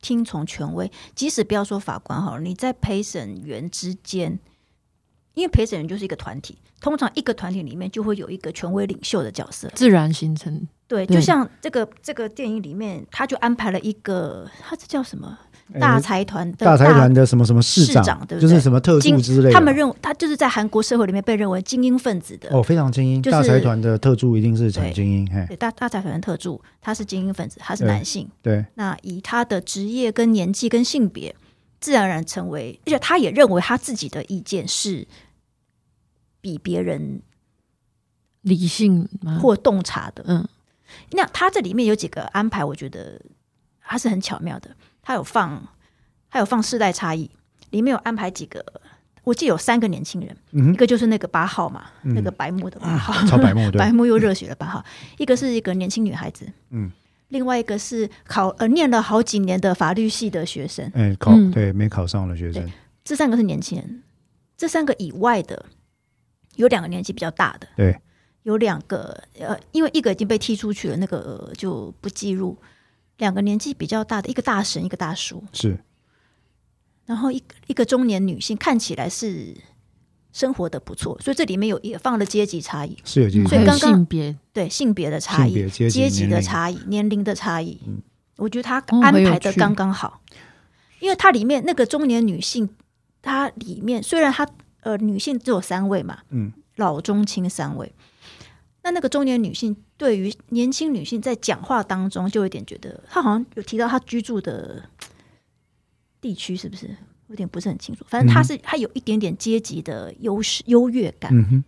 [0.00, 4.38] 听从权威，即使不要说法官好了，你在陪审员之间，
[5.34, 10.66] 因为陪审员就是一个团体，通常一个团体里面就会有一个权威领袖的角色，自然形成。
[10.86, 15.38] 对，就像这个这个电影里面，他就安排了一个，他这叫什么
[15.78, 18.40] 大财团的大财团的什么什么市长，对不对？
[18.40, 19.52] 就是什么特助之类的。
[19.52, 23.22] 他们认为他就是在韩国社会里面被认为精英分子的哦，非常精英。
[23.22, 28.28] 大财团的特助一定是很精英，对，大大财团的特助他是精英分子，他是男性。
[28.42, 31.32] 对，那以他的职业跟年纪跟性别，
[31.80, 35.06] 自然而然成为，而且他也认为他自己的意见是
[36.40, 37.22] 比别人
[38.42, 39.08] 理性
[39.40, 40.24] 或洞察的。
[40.26, 40.48] 嗯。
[41.12, 43.20] 那他这里面有几个安排，我觉得
[43.80, 44.74] 他是很巧妙的。
[45.02, 45.66] 他有放，
[46.28, 47.30] 他有放世代差异，
[47.70, 48.64] 里面有安排几个，
[49.22, 54.84] 我记得有三个年轻人，嗯、一个就是那个八号嘛，嗯、那个白木的八号，超白木， 白木又热血的八号。
[55.16, 56.90] 一个是一个年轻女孩子，嗯，
[57.30, 62.70] 另外一个是考呃念了好几年的法律系的学生，哎、欸，考对没考上的学生。
[63.02, 64.02] 这三个是年轻人，
[64.56, 65.66] 这三个以外的
[66.56, 67.98] 有两个年纪比较大的，对。
[68.44, 72.56] 有两个，呃，因为一个已经被踢出去了，那个就不计入。
[73.18, 75.78] 两个年纪比较大的，一个大神，一个大叔，是。
[77.04, 79.54] 然后一一个中年女性，看起来是
[80.32, 84.36] 生活的不错，所以这里面有也放了阶级差异，是有阶级，所以刚刚性别。
[84.52, 88.02] 对性别的差异、阶级的差异、年龄的差异，嗯，
[88.36, 90.12] 我觉得他安排的刚刚好，哦，
[90.98, 92.68] 因为它里面那个中年女性，
[93.22, 94.46] 她里面虽然她
[94.80, 97.92] 呃女性只有三位嘛，嗯，老中青三位。
[98.82, 104.82] 那那个中年女性对于年轻女性在讲话当中，就有点觉得她好像有提到她居住的
[106.20, 106.96] 地区是不是？
[107.30, 108.04] 有点不是很清楚。
[108.06, 111.34] 反正他是他有一点点阶级的优势优越感。
[111.34, 111.64] 嗯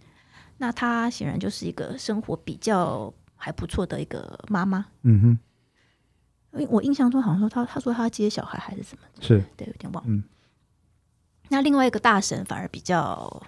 [0.59, 4.87] 那他显然就是一个生活比较还不错的一个妈妈。
[5.03, 5.39] 嗯
[6.53, 10.05] 哼，我印象中好像说他他说他接小孩还是什么，是对，有点忘。
[10.07, 10.23] 嗯，
[11.49, 13.43] 那另外一个大神反而比较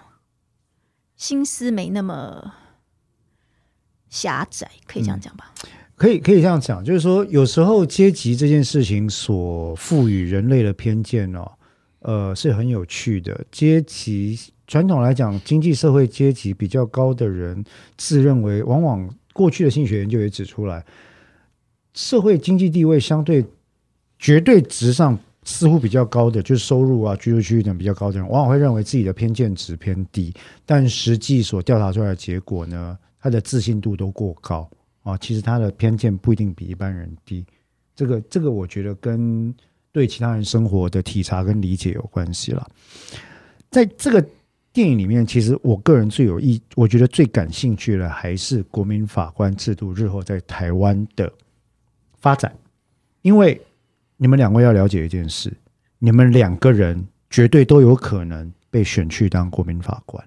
[1.15, 2.53] 心思没那么
[4.09, 5.53] 狭窄，可以这样讲吧？
[5.63, 11.49] 嗯可以可以这样讲，就是说，有时候阶级这件事情所赋予人类的偏见哦，
[12.05, 13.43] 呃，是很有趣的。
[13.51, 17.65] 阶级传统来讲，经济社会阶级比较高的人，
[17.97, 20.85] 自认为往往过去的心理学研究也指出来，
[21.95, 23.43] 社会经济地位相对
[24.19, 30.31] 绝对值上似乎比较高的，就是收入啊、居住区域等比较高的人，往往会认为自己的偏见值偏低，
[30.63, 34.69] 但实际所调查出来的结果呢，他的自信度都过高。
[35.01, 37.45] 啊，其实他的偏见不一定比一般人低，
[37.95, 39.53] 这个这个我觉得跟
[39.95, 42.67] 对其他人生活的体察跟理解有关系了。
[43.71, 44.21] 在这个
[44.73, 51.31] 电影里面，其实我个人最有意，我觉得最感兴趣的还是国民法官制度日后在台湾的
[52.19, 52.53] 发展，
[53.21, 53.61] 因为
[54.17, 55.49] 你们两位要了解一件事，
[55.97, 60.21] 你们两个人绝对都有可能被选去当国民法官。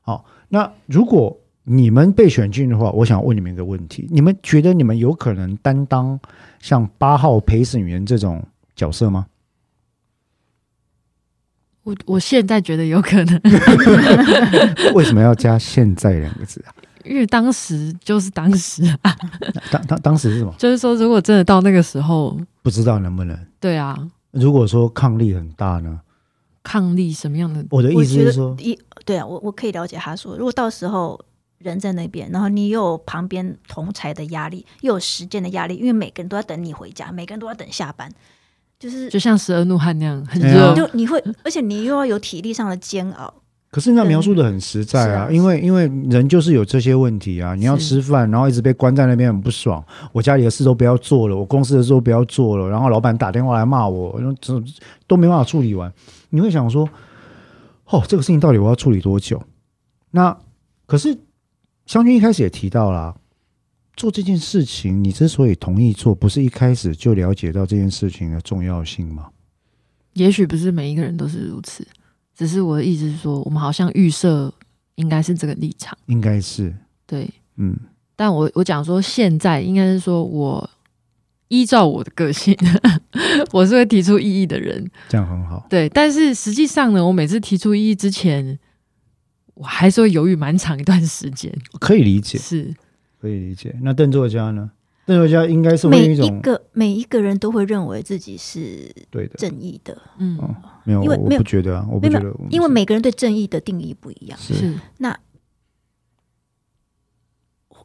[0.00, 6.18] 好，那如果你们被选进的话，我想问你们一个问题：你们觉得你们有可能担当
[6.58, 8.42] 像八号陪审员这种
[8.74, 9.26] 角色吗？
[11.82, 13.40] 我我现在觉得有可能。
[14.94, 16.74] 为什么要加“现在”两个字啊？
[17.04, 19.16] 因为当时就是当时啊。
[19.70, 20.54] 当当当时是什么？
[20.58, 23.38] 就是说，如果真的到那个时候，不知道能不能？
[23.60, 23.96] 对啊。
[24.30, 26.00] 如果说抗力很大呢？
[26.62, 27.64] 抗力什么样的？
[27.70, 31.22] 我的意思是说，一对啊，我我可以了解他说，如果到时候。
[31.58, 38.12] 人在那边，然后你又有旁边同才的压力，又有时间的压力，因为每个人都要等你回家，每个人都要等下班，
[38.84, 43.32] 就是就像十二怒汉那样很热，就你会，而且你又要有体力上的煎熬。
[43.70, 54.62] 可是那描述的很实在啊，因为因为人就是有这些问题啊，你要吃饭，然后一直被关在那边很不爽，我家里的事都不要做了，我公司的事都不要做了，然后老板打电话来骂我，都
[55.06, 55.90] 都没办法处理完，
[56.28, 56.86] 你会想说，
[57.86, 59.42] 哦，这个事情到底我要处理多久？
[60.10, 60.36] 那
[60.86, 61.16] 可是。
[61.86, 63.14] 湘军一开始也提到了，
[63.96, 69.28] 做这件事情，你之所以同意做，不是一开始就了解到这件事情的重要性吗？
[70.14, 71.86] 也许不是每一个人都是如此，
[72.36, 74.52] 只是我的意思是说，我们好像预设
[74.96, 76.74] 应该是这个立场，应该是
[77.06, 77.76] 对，嗯。
[78.16, 80.70] 但我我讲说，现在应该是说我
[81.48, 82.56] 依照我的个性，
[83.52, 85.66] 我是会提出异议的人，这样很好。
[85.68, 88.58] 对，但是实际上呢，我每次提出异议之前。
[89.56, 92.74] 我还是会犹豫蛮长一段时间，可以理解，是
[93.24, 93.74] 可以理解。
[93.80, 94.70] 那邓作家呢？
[95.06, 99.96] 邓作家应该是每一个每一个人都会认为自己是对的、正义的。
[100.18, 100.38] 嗯，
[100.84, 104.38] 没有，因为我不觉得啊，我不觉得，因为每个人对正义的定义不一样。
[104.38, 105.18] 是那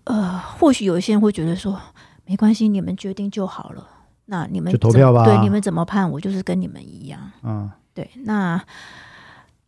[0.03, 1.79] 呃，或许有一些人会觉得说，
[2.25, 3.87] 没关系，你们决定就好了。
[4.25, 7.31] 那你们就投票吧，对，你们怎么判，我就是跟你们一样。
[7.43, 8.61] 嗯，对，那。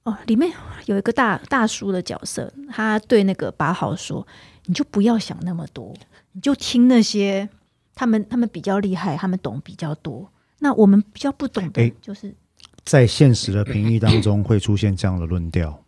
[0.03, 0.51] 哦，里面
[0.87, 4.25] 有一个大大叔的角色，他对那个八号说
[4.65, 5.93] ：“你就不要想那么多，
[6.31, 7.47] 你就听那些
[7.93, 10.31] 他们他们比较厉害，他们懂比较多。
[10.59, 12.35] 那我们比较不懂的，就是、欸、
[12.83, 15.83] 在现实的评议当中会出现这样的论调。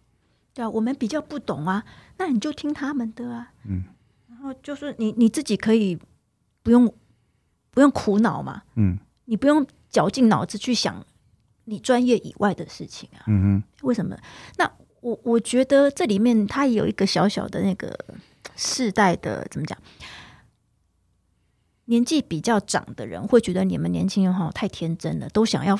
[0.53, 1.83] 对啊，我们比较不懂啊，
[2.17, 3.51] 那你就听他们的啊。
[3.65, 3.83] 嗯，
[4.29, 5.97] 然后就是你你自己可以
[6.61, 6.93] 不用
[7.71, 8.63] 不用苦恼嘛。
[8.75, 11.03] 嗯，你不用绞尽脑汁去想。”
[11.65, 14.13] 你专业以外的事情啊，嗯哼，为什么？
[14.57, 17.97] 那我我觉得这里面它有一个小小的那个
[18.55, 19.77] 世代的怎么讲？
[21.85, 25.77] 年纪比较长的人会觉得你们年轻人哈太天真了，都想要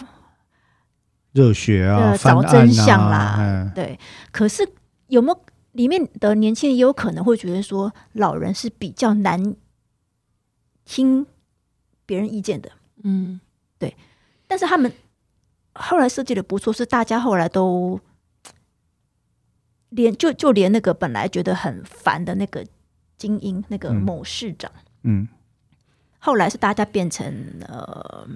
[1.32, 4.00] 热血啊，呃、找真相啦，啊、对。
[4.32, 4.68] 可是
[5.08, 5.40] 有没有
[5.72, 9.56] 里面的年轻人也有可能会觉得说，老人是比较难
[10.86, 11.26] 听
[12.06, 12.72] 别人意见的，
[13.04, 13.40] 嗯，
[13.78, 13.96] 对。
[14.48, 14.92] 但是他们。
[15.76, 18.00] 后来设计的不错，是大家后来都
[19.96, 22.66] 连就就连那个本来觉得很烦的那个
[23.18, 24.72] 精英，那个某市长，
[25.04, 25.28] 嗯，
[26.20, 27.26] 后来是大家变成
[27.68, 28.28] 呃，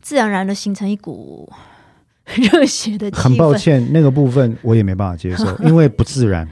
[0.00, 1.50] 自然而然的形成一股
[2.36, 3.22] 热血的气氛。
[3.22, 6.48] 很抱歉，那个部分我也没办法接受，因为不自然，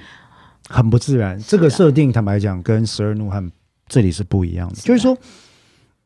[0.68, 1.39] 很不自然。
[1.43, 3.51] 这个设定坦白讲，跟十二怒汉
[3.89, 5.16] 这里是不一样的，是就是说。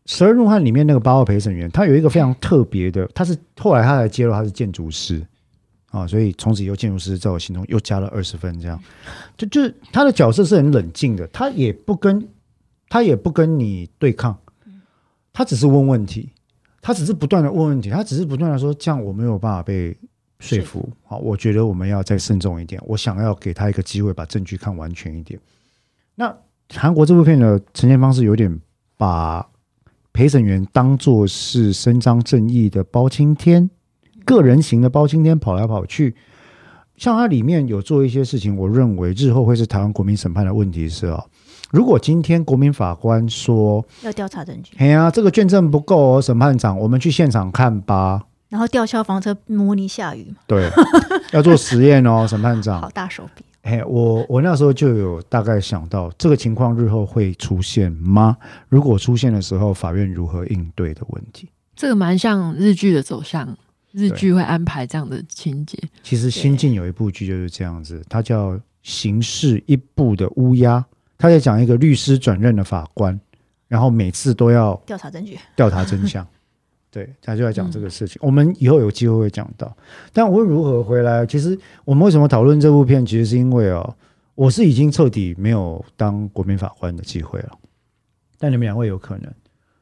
[0.06, 5.26] 十二怒汉里面那个八号陪审员，他有一个非常特别的，他是后来他才揭露他是建筑师
[5.94, 8.82] 啊，所以从此以后建筑师在我心中又加了二十分，这样
[9.36, 12.28] 就就是他的角色是很冷静的，他也不跟
[12.88, 14.36] 他也不跟你对抗，
[15.32, 16.32] 他只是问问题，
[16.82, 19.96] 他只是不断的问问题，他只是不断的说这样我没有办法被
[20.40, 20.88] 说服。
[21.06, 22.82] 啊，我觉得我们要再慎重一点。
[22.84, 25.38] 我想要给他一个机会，把证据看完全一点。
[26.16, 26.36] 那
[26.74, 28.60] 韩国这部片的呈现方式有点
[28.96, 29.48] 把
[30.12, 33.70] 陪审员当做是伸张正义的包青天，
[34.24, 36.14] 个人型的包青天跑来跑去。
[36.96, 41.24] 像它里面有做一些事情，我认为日后会是台湾国民审判的问题是哦。
[41.72, 48.22] 如果今天国民法官说要调查证据，哎呀，这个卷证不够哦，审判长，我们去现场看吧。
[48.48, 50.70] 然后吊消防车模拟下雨嘛，对，
[51.32, 52.80] 要做实验哦， 审判长。
[52.80, 53.44] 好大手笔。
[53.62, 58.36] 哎，我我那时候就有大概想到这个情况日后会出现吗？
[58.68, 61.48] 如果出现的时候，法院如何应对的问题？
[61.74, 63.56] 这个蛮像日剧的走向，
[63.94, 65.78] 日剧会安排这样的情节。
[66.02, 68.50] 其实新晋有一部剧就是这样子，它叫
[68.82, 70.78] 《刑事一部的乌鸦》。
[71.16, 73.18] 它在讲一个律师转任的法官，
[73.68, 76.26] 然后每次都要调查证据、调查真相。
[76.90, 78.20] 对，他就在讲这个事情。
[78.22, 79.76] 我们以后有机会会讲到。
[80.12, 81.24] 但无论如何回来？
[81.26, 83.04] 其实我们为什么讨论这部片？
[83.04, 83.96] 其实是因为哦，
[84.34, 87.50] 我是已经彻底没有当国民法官的机会了。
[88.38, 89.32] 但你们两位有可能。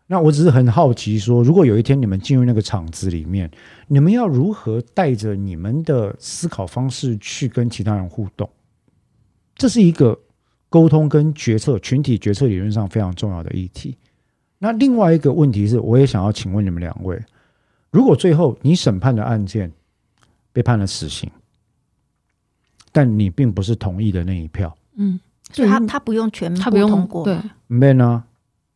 [0.07, 3.51] 那我只是很好奇，说如果有一天你们进入那个场子里面，
[3.89, 8.49] 你们要如何带着你们的思考方式去跟其他人互动？
[9.55, 10.19] 这是一个。
[10.73, 13.95] 沟通跟决策，群体决策理论上非常重要的议题。
[14.57, 17.23] 那另外一个问题是，我也想要请问你们两位：
[17.91, 19.71] 如果最后你审判的案件
[20.51, 21.31] 被判了死刑，
[22.91, 25.21] 但你并不是同意的那一票，嗯，
[25.53, 28.25] 所以他他不用全部通过，对，没呢，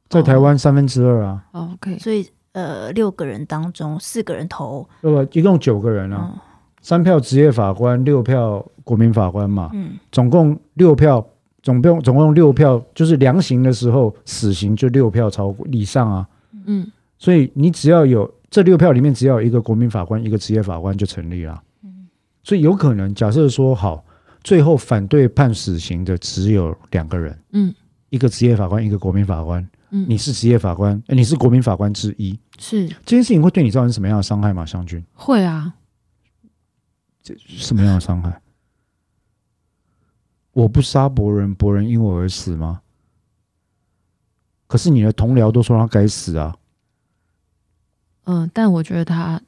[0.08, 5.28] 在台湾三分之二啊，哦，OK，所以呃，六个人当中四个人投，对吧？
[5.32, 6.38] 一共九个人啊，嗯、
[6.80, 11.26] 三票职业法官，六票国民法官嘛，嗯，总共六票。
[11.62, 16.24] 总共总共六票，就是量刑的时候，死刑就六票超过以上啊。
[16.64, 16.86] 嗯，
[17.18, 21.60] 所以你只要有这六票里面只要有一个国民法官，一个职业法官就成立了。
[21.82, 22.06] 嗯，
[22.44, 24.04] 所以有可能假设说好，
[24.44, 27.36] 最后反对判死刑的只有两个人。
[27.50, 27.74] 嗯，
[28.10, 29.68] 一个职业法官，一个国民法官。
[29.90, 32.38] 嗯，你是职业法官，你是国民法官之一。
[32.58, 34.64] 是这件事情会对你造成什么样的伤害吗？
[34.64, 35.04] 湘军？
[35.14, 35.74] 会啊。
[37.22, 38.40] 这什么样的伤害？
[40.52, 42.82] 我不杀伯仁，伯仁因我而死吗？
[44.66, 46.56] 可是你的同僚都说他该死啊。
[48.24, 49.40] 嗯，但我觉得他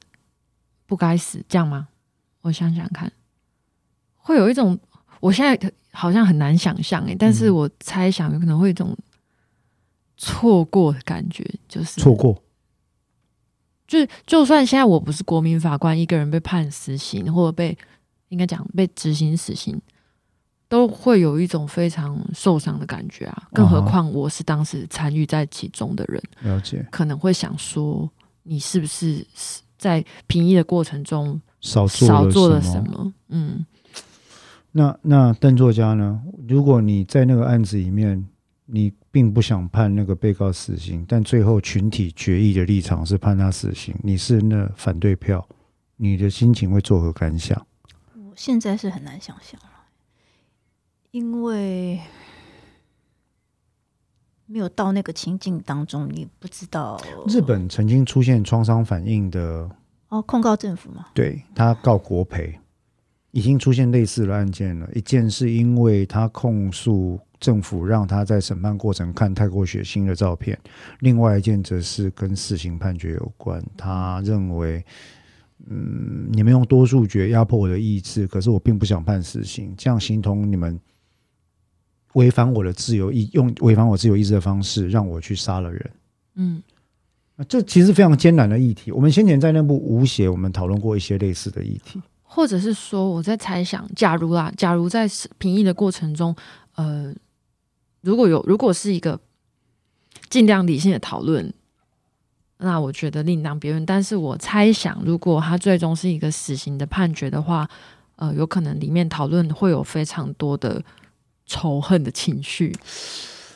[0.85, 1.89] 不该死，这样吗？
[2.41, 3.11] 我想想看，
[4.15, 4.79] 会有一种，
[5.19, 8.97] 我现在好像很难想象哎，但是我猜想有可能会有一种
[10.19, 12.43] 错过的感觉，就是错过。
[13.87, 13.97] 就
[14.27, 17.75] 就算现在我不是国民法官，一个人被判死刑，或者被
[18.27, 19.81] 应该讲被执行死刑。
[20.67, 28.07] 都会有一种非常受伤的感觉啊，更何况我是当时参与在其中的人，了解，可能会想说，
[28.43, 29.25] 你是不是
[29.79, 33.11] 在评议的过程中少少做了什么？
[33.29, 33.65] 嗯，
[34.71, 36.21] 那那邓作家呢？
[36.47, 38.23] 如果你在那个案子里面，
[38.71, 45.47] 你并不想判那个被告死刑，但最后群体决议的立场是判他死刑，你是那反对票，
[45.97, 47.65] 你的心情会作何感想？
[48.13, 49.69] 我现在是很难想象了。
[51.11, 51.99] 因为
[54.45, 57.01] 没有到那个情境当中，你不知道。
[57.27, 59.67] 日本曾经出现创伤反应的
[60.09, 61.07] 哦，控告政府嘛？
[61.15, 62.59] 对，他告国赔，
[63.31, 64.87] 已经出现类似的案件了。
[64.93, 70.57] 一件是因为他控诉政府让他在审判过程看太过血腥的照片，
[70.99, 73.63] 另外一件则是跟死刑判决有关。
[73.77, 74.85] 他认为。
[75.67, 80.79] 嗯，你们用多数决压迫我的意志，可是我并不想判死刑，这样形同你们
[82.13, 85.91] 违反我的自由意，用违反我自由意志的方式让我去杀了人。
[86.35, 86.63] 嗯，
[87.49, 88.89] 这其实非常艰难的议题。
[88.89, 96.33] 我们先前在那部《无邪》，我们讨论过一些类似的议题，或者是说我在猜想，假如啦，假如在评议的过程中，
[96.75, 97.13] 呃，
[98.01, 99.19] 如果有如果是一个
[100.29, 101.53] 尽量理性的讨论。
[102.61, 107.65] 那我觉得另当别论，但是我猜想，如果他最终是一个死刑的判决的话，
[108.17, 110.83] 呃，有可能里面讨论会有非常多的
[111.45, 112.75] 仇恨的情绪，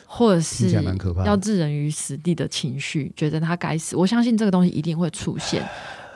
[0.06, 0.70] 或者是
[1.22, 3.94] 要置人于死地的情绪，觉得他该死。
[3.94, 5.62] 我相信这个东西一定会出现。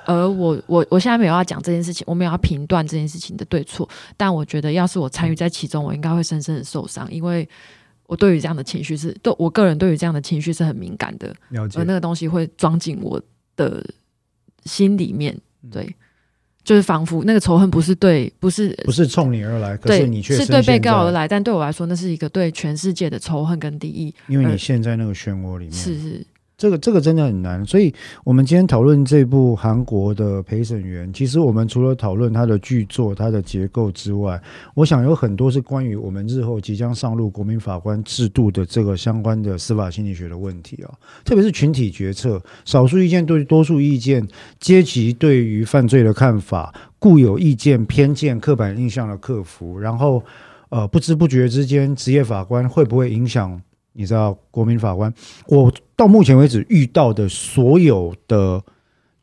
[0.07, 7.47] 而我我我现在没有要讲这件事情，我没有要评断这件事情的对错，但我觉得要是我参与在其中，我应该会深深的受伤，因为。
[8.09, 11.78] 我对于这样的情绪是，对我个人对于这样的情绪是很敏感的，了解。
[11.78, 13.22] 而那个东西会装进我
[13.54, 13.84] 的
[14.64, 15.38] 心里面，
[15.70, 15.94] 对，嗯、
[16.64, 24.14] 就是仿佛那个仇恨不是对，不是不是冲你而来，可是你却是对被告而来，但对我来说，那是一个对全世界的仇恨跟敌意。
[24.26, 26.26] 因为你陷在那个漩涡里面，是是，
[26.59, 27.94] 这个这个真的很难，所以
[28.24, 34.42] 我们今天讨论这部韩国的陪审员，其实我们除了讨论它的剧作、它的结构之外，
[34.74, 40.90] 我想有很多是关于我们日后即将上路国民法官制度的这个相关的司法心理学的问题啊，
[41.24, 44.26] 特别是群体决策、少数意见对多数意见、
[44.59, 50.20] 阶级对于犯罪的看法、固有意见、偏见、刻板印象的克服，然后
[50.70, 53.62] 呃不知不觉之间，职业法官会不会影响？
[53.92, 55.12] 你知道国民法官，
[55.46, 58.62] 我到目前为止遇到的所有的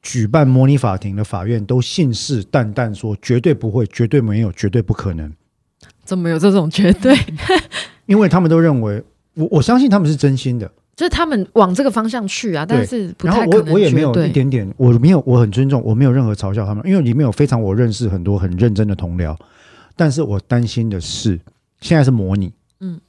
[0.01, 5.31] 举办模拟法庭的法院都信誓旦旦说绝对不会，绝对没有，绝对不可能。
[6.03, 7.17] 怎么有这种绝对？
[8.07, 9.01] 因为他们都认为，
[9.35, 12.65] 我我相信他们是真心的，就是他们往这个方向去啊。
[12.65, 19.33] 但是不太可能，然后我我也没有一点点，我没有，我很尊重，我没有任何嘲笑他们，因为里面有非常我认识很多很认真的同僚。
[19.95, 21.39] 但是我担心的是，
[21.79, 22.51] 现在是模拟，
[22.81, 22.99] 嗯。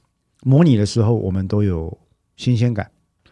[0.43, 1.95] 模拟的时候，我们都有
[2.37, 2.89] 新鲜感，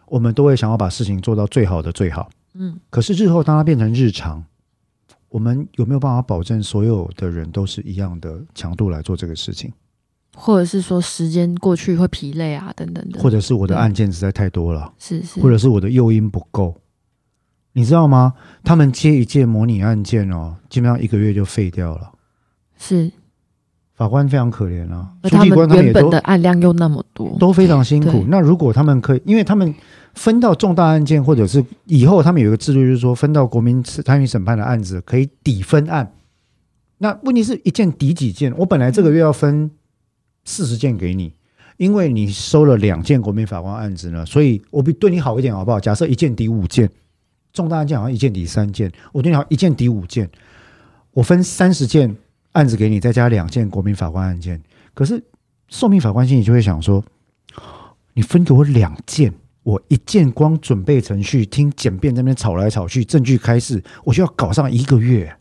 [0.07, 2.29] 我们都会想要把事情做到最好的最好。
[2.53, 4.43] 嗯，可是日后当它变成日常，
[5.29, 9.71] 我们有没有办法保证所有的人都是一样的强度来做这个事情？
[10.37, 13.21] 或者是说时间过去会疲累啊，等等的。
[13.21, 16.75] 或者是我的案件实在太多了，是是，或者是我的诱因不够，
[17.73, 18.33] 你知道吗？
[18.63, 22.11] 他们接一件模拟案件哦，基本上一个月就废掉了。
[22.77, 23.11] 是。
[23.95, 28.25] 法官非常可怜啊，书记官他们原本的案量又那么多，都非常辛苦。
[28.27, 29.73] 那如果他们可以，因为他们
[30.15, 36.11] 分到重大案件，或者是以后他们有一个制度，就是说分到国民参与审判的案子可以抵分案。
[36.97, 38.53] 那问题是一件抵几件？
[38.57, 39.71] 我本来这个月要分
[40.43, 41.31] 四十件给你，
[41.77, 45.79] 因为你收了两件国民法官案子呢，所以我比对你好一点好不好？
[45.79, 46.89] 假设一件抵五件，
[47.53, 50.29] 重大案件好像一件抵三件，我对你好一件抵五件，
[51.13, 52.13] 我分三十件。
[52.55, 54.61] 案子给你，再加两件国民法官案件，
[54.93, 55.21] 可是
[55.67, 57.03] 受命法官心里就会想说：
[58.13, 59.33] 你分给我两件，
[59.63, 65.35] 我一件光准备程序、听检辩那边吵来吵去、证据开示，我就要搞上一个月。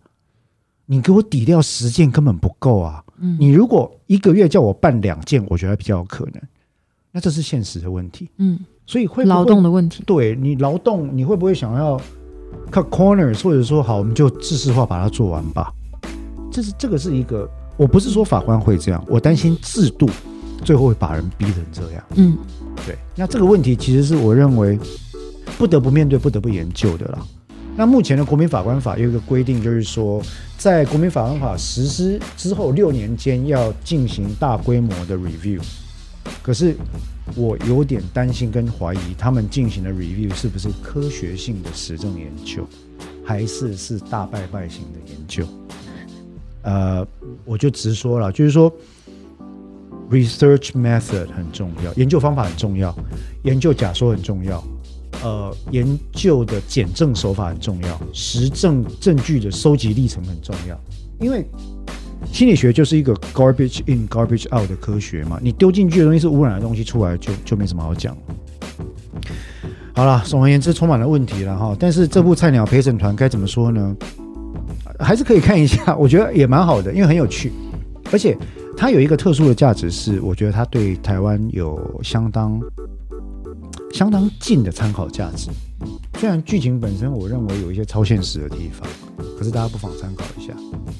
[0.86, 3.02] 你给我抵掉十件根本不够啊！
[3.38, 6.42] 你如果一个月叫我办两件，我觉得比较有可能。
[7.10, 8.28] 那这是现实的问题。
[8.36, 10.02] 嗯，所以会劳动的问题。
[10.04, 11.96] 对你劳动，你会不会想要
[12.70, 15.72] cut corners，或者说好，我们就制式化把它做完吧？
[16.54, 20.08] 这是这个是一个，我不是说法官会这样，我担心制度
[20.64, 22.04] 最后会把人逼成这样。
[22.14, 22.38] 嗯，
[22.86, 22.96] 对。
[23.16, 24.78] 那这个问题其实是我认为
[25.58, 27.18] 不得不面对、不得不研究的啦。
[27.76, 30.22] 那目前的国民法官法有一个规定，就是说
[30.56, 35.60] 在国民法官法实施之后六年间要进行大规模的 review。
[36.40, 36.76] 可是
[37.34, 42.64] 我有点担心跟怀疑，他们进行的 review 是不是科学性的实证研究，
[43.24, 45.44] 还是是大拜拜型的研究？
[46.64, 47.06] 呃，
[47.44, 48.72] 我就直说了，就是说
[50.10, 52.94] ，research method 很重要，研究方法很重要，
[53.42, 54.64] 研究假说很重要，
[55.22, 60.80] 呃，研究的检证手法很重要，实证证据的收集历程很重要，
[61.20, 61.46] 因为
[62.32, 68.16] 心理学就是一个 garbage in garbage out 的科学嘛，你丢进去的东西是污染的东西，出来就就没什么好讲。
[69.94, 73.94] 好了，总而言之，充满了问题了哈，但是这部菜鸟陪审团该怎么说呢？
[75.04, 77.52] 还是可以看一下，我觉得也蛮好的，因为很有趣，
[78.10, 78.36] 而且
[78.76, 82.60] 它有一个特殊的价值是，我觉得它对台湾有相当
[83.92, 85.50] 相当近的参考价值。
[86.18, 88.88] 虽然剧情本身我认为有一些超现实的地方，
[89.38, 90.52] 可是大家不妨参考一下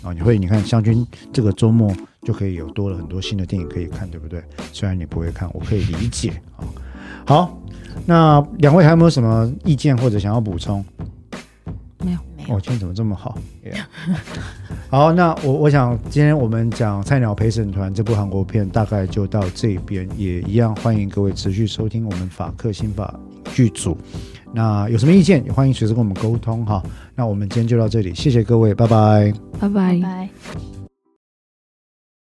[0.03, 0.13] 啊！
[0.13, 1.91] 你会你看湘军这个周末
[2.23, 4.43] 就可以有多了很多新的电影可以看，对不对？
[4.73, 6.67] 虽然你不会看，我可以理解啊。
[7.25, 7.59] 好，
[8.05, 10.85] 那两位还有没有什么意见或者想要补充？
[12.47, 12.57] 没有。
[12.57, 13.85] 哦，今天怎么这么好？Yeah.
[14.91, 23.13] 好，那我我想今天我们讲《菜鸟陪审团》这部韩国片，大概就到这边，也一样欢迎各位持续收听我们法克新法
[23.53, 23.97] 剧组。
[24.53, 26.81] 那有什么意见，也欢迎随时跟我们沟通哈。
[27.17, 29.95] 那我们今天就到这里，谢谢各位，拜拜，拜拜。
[29.95, 30.74] 拜拜。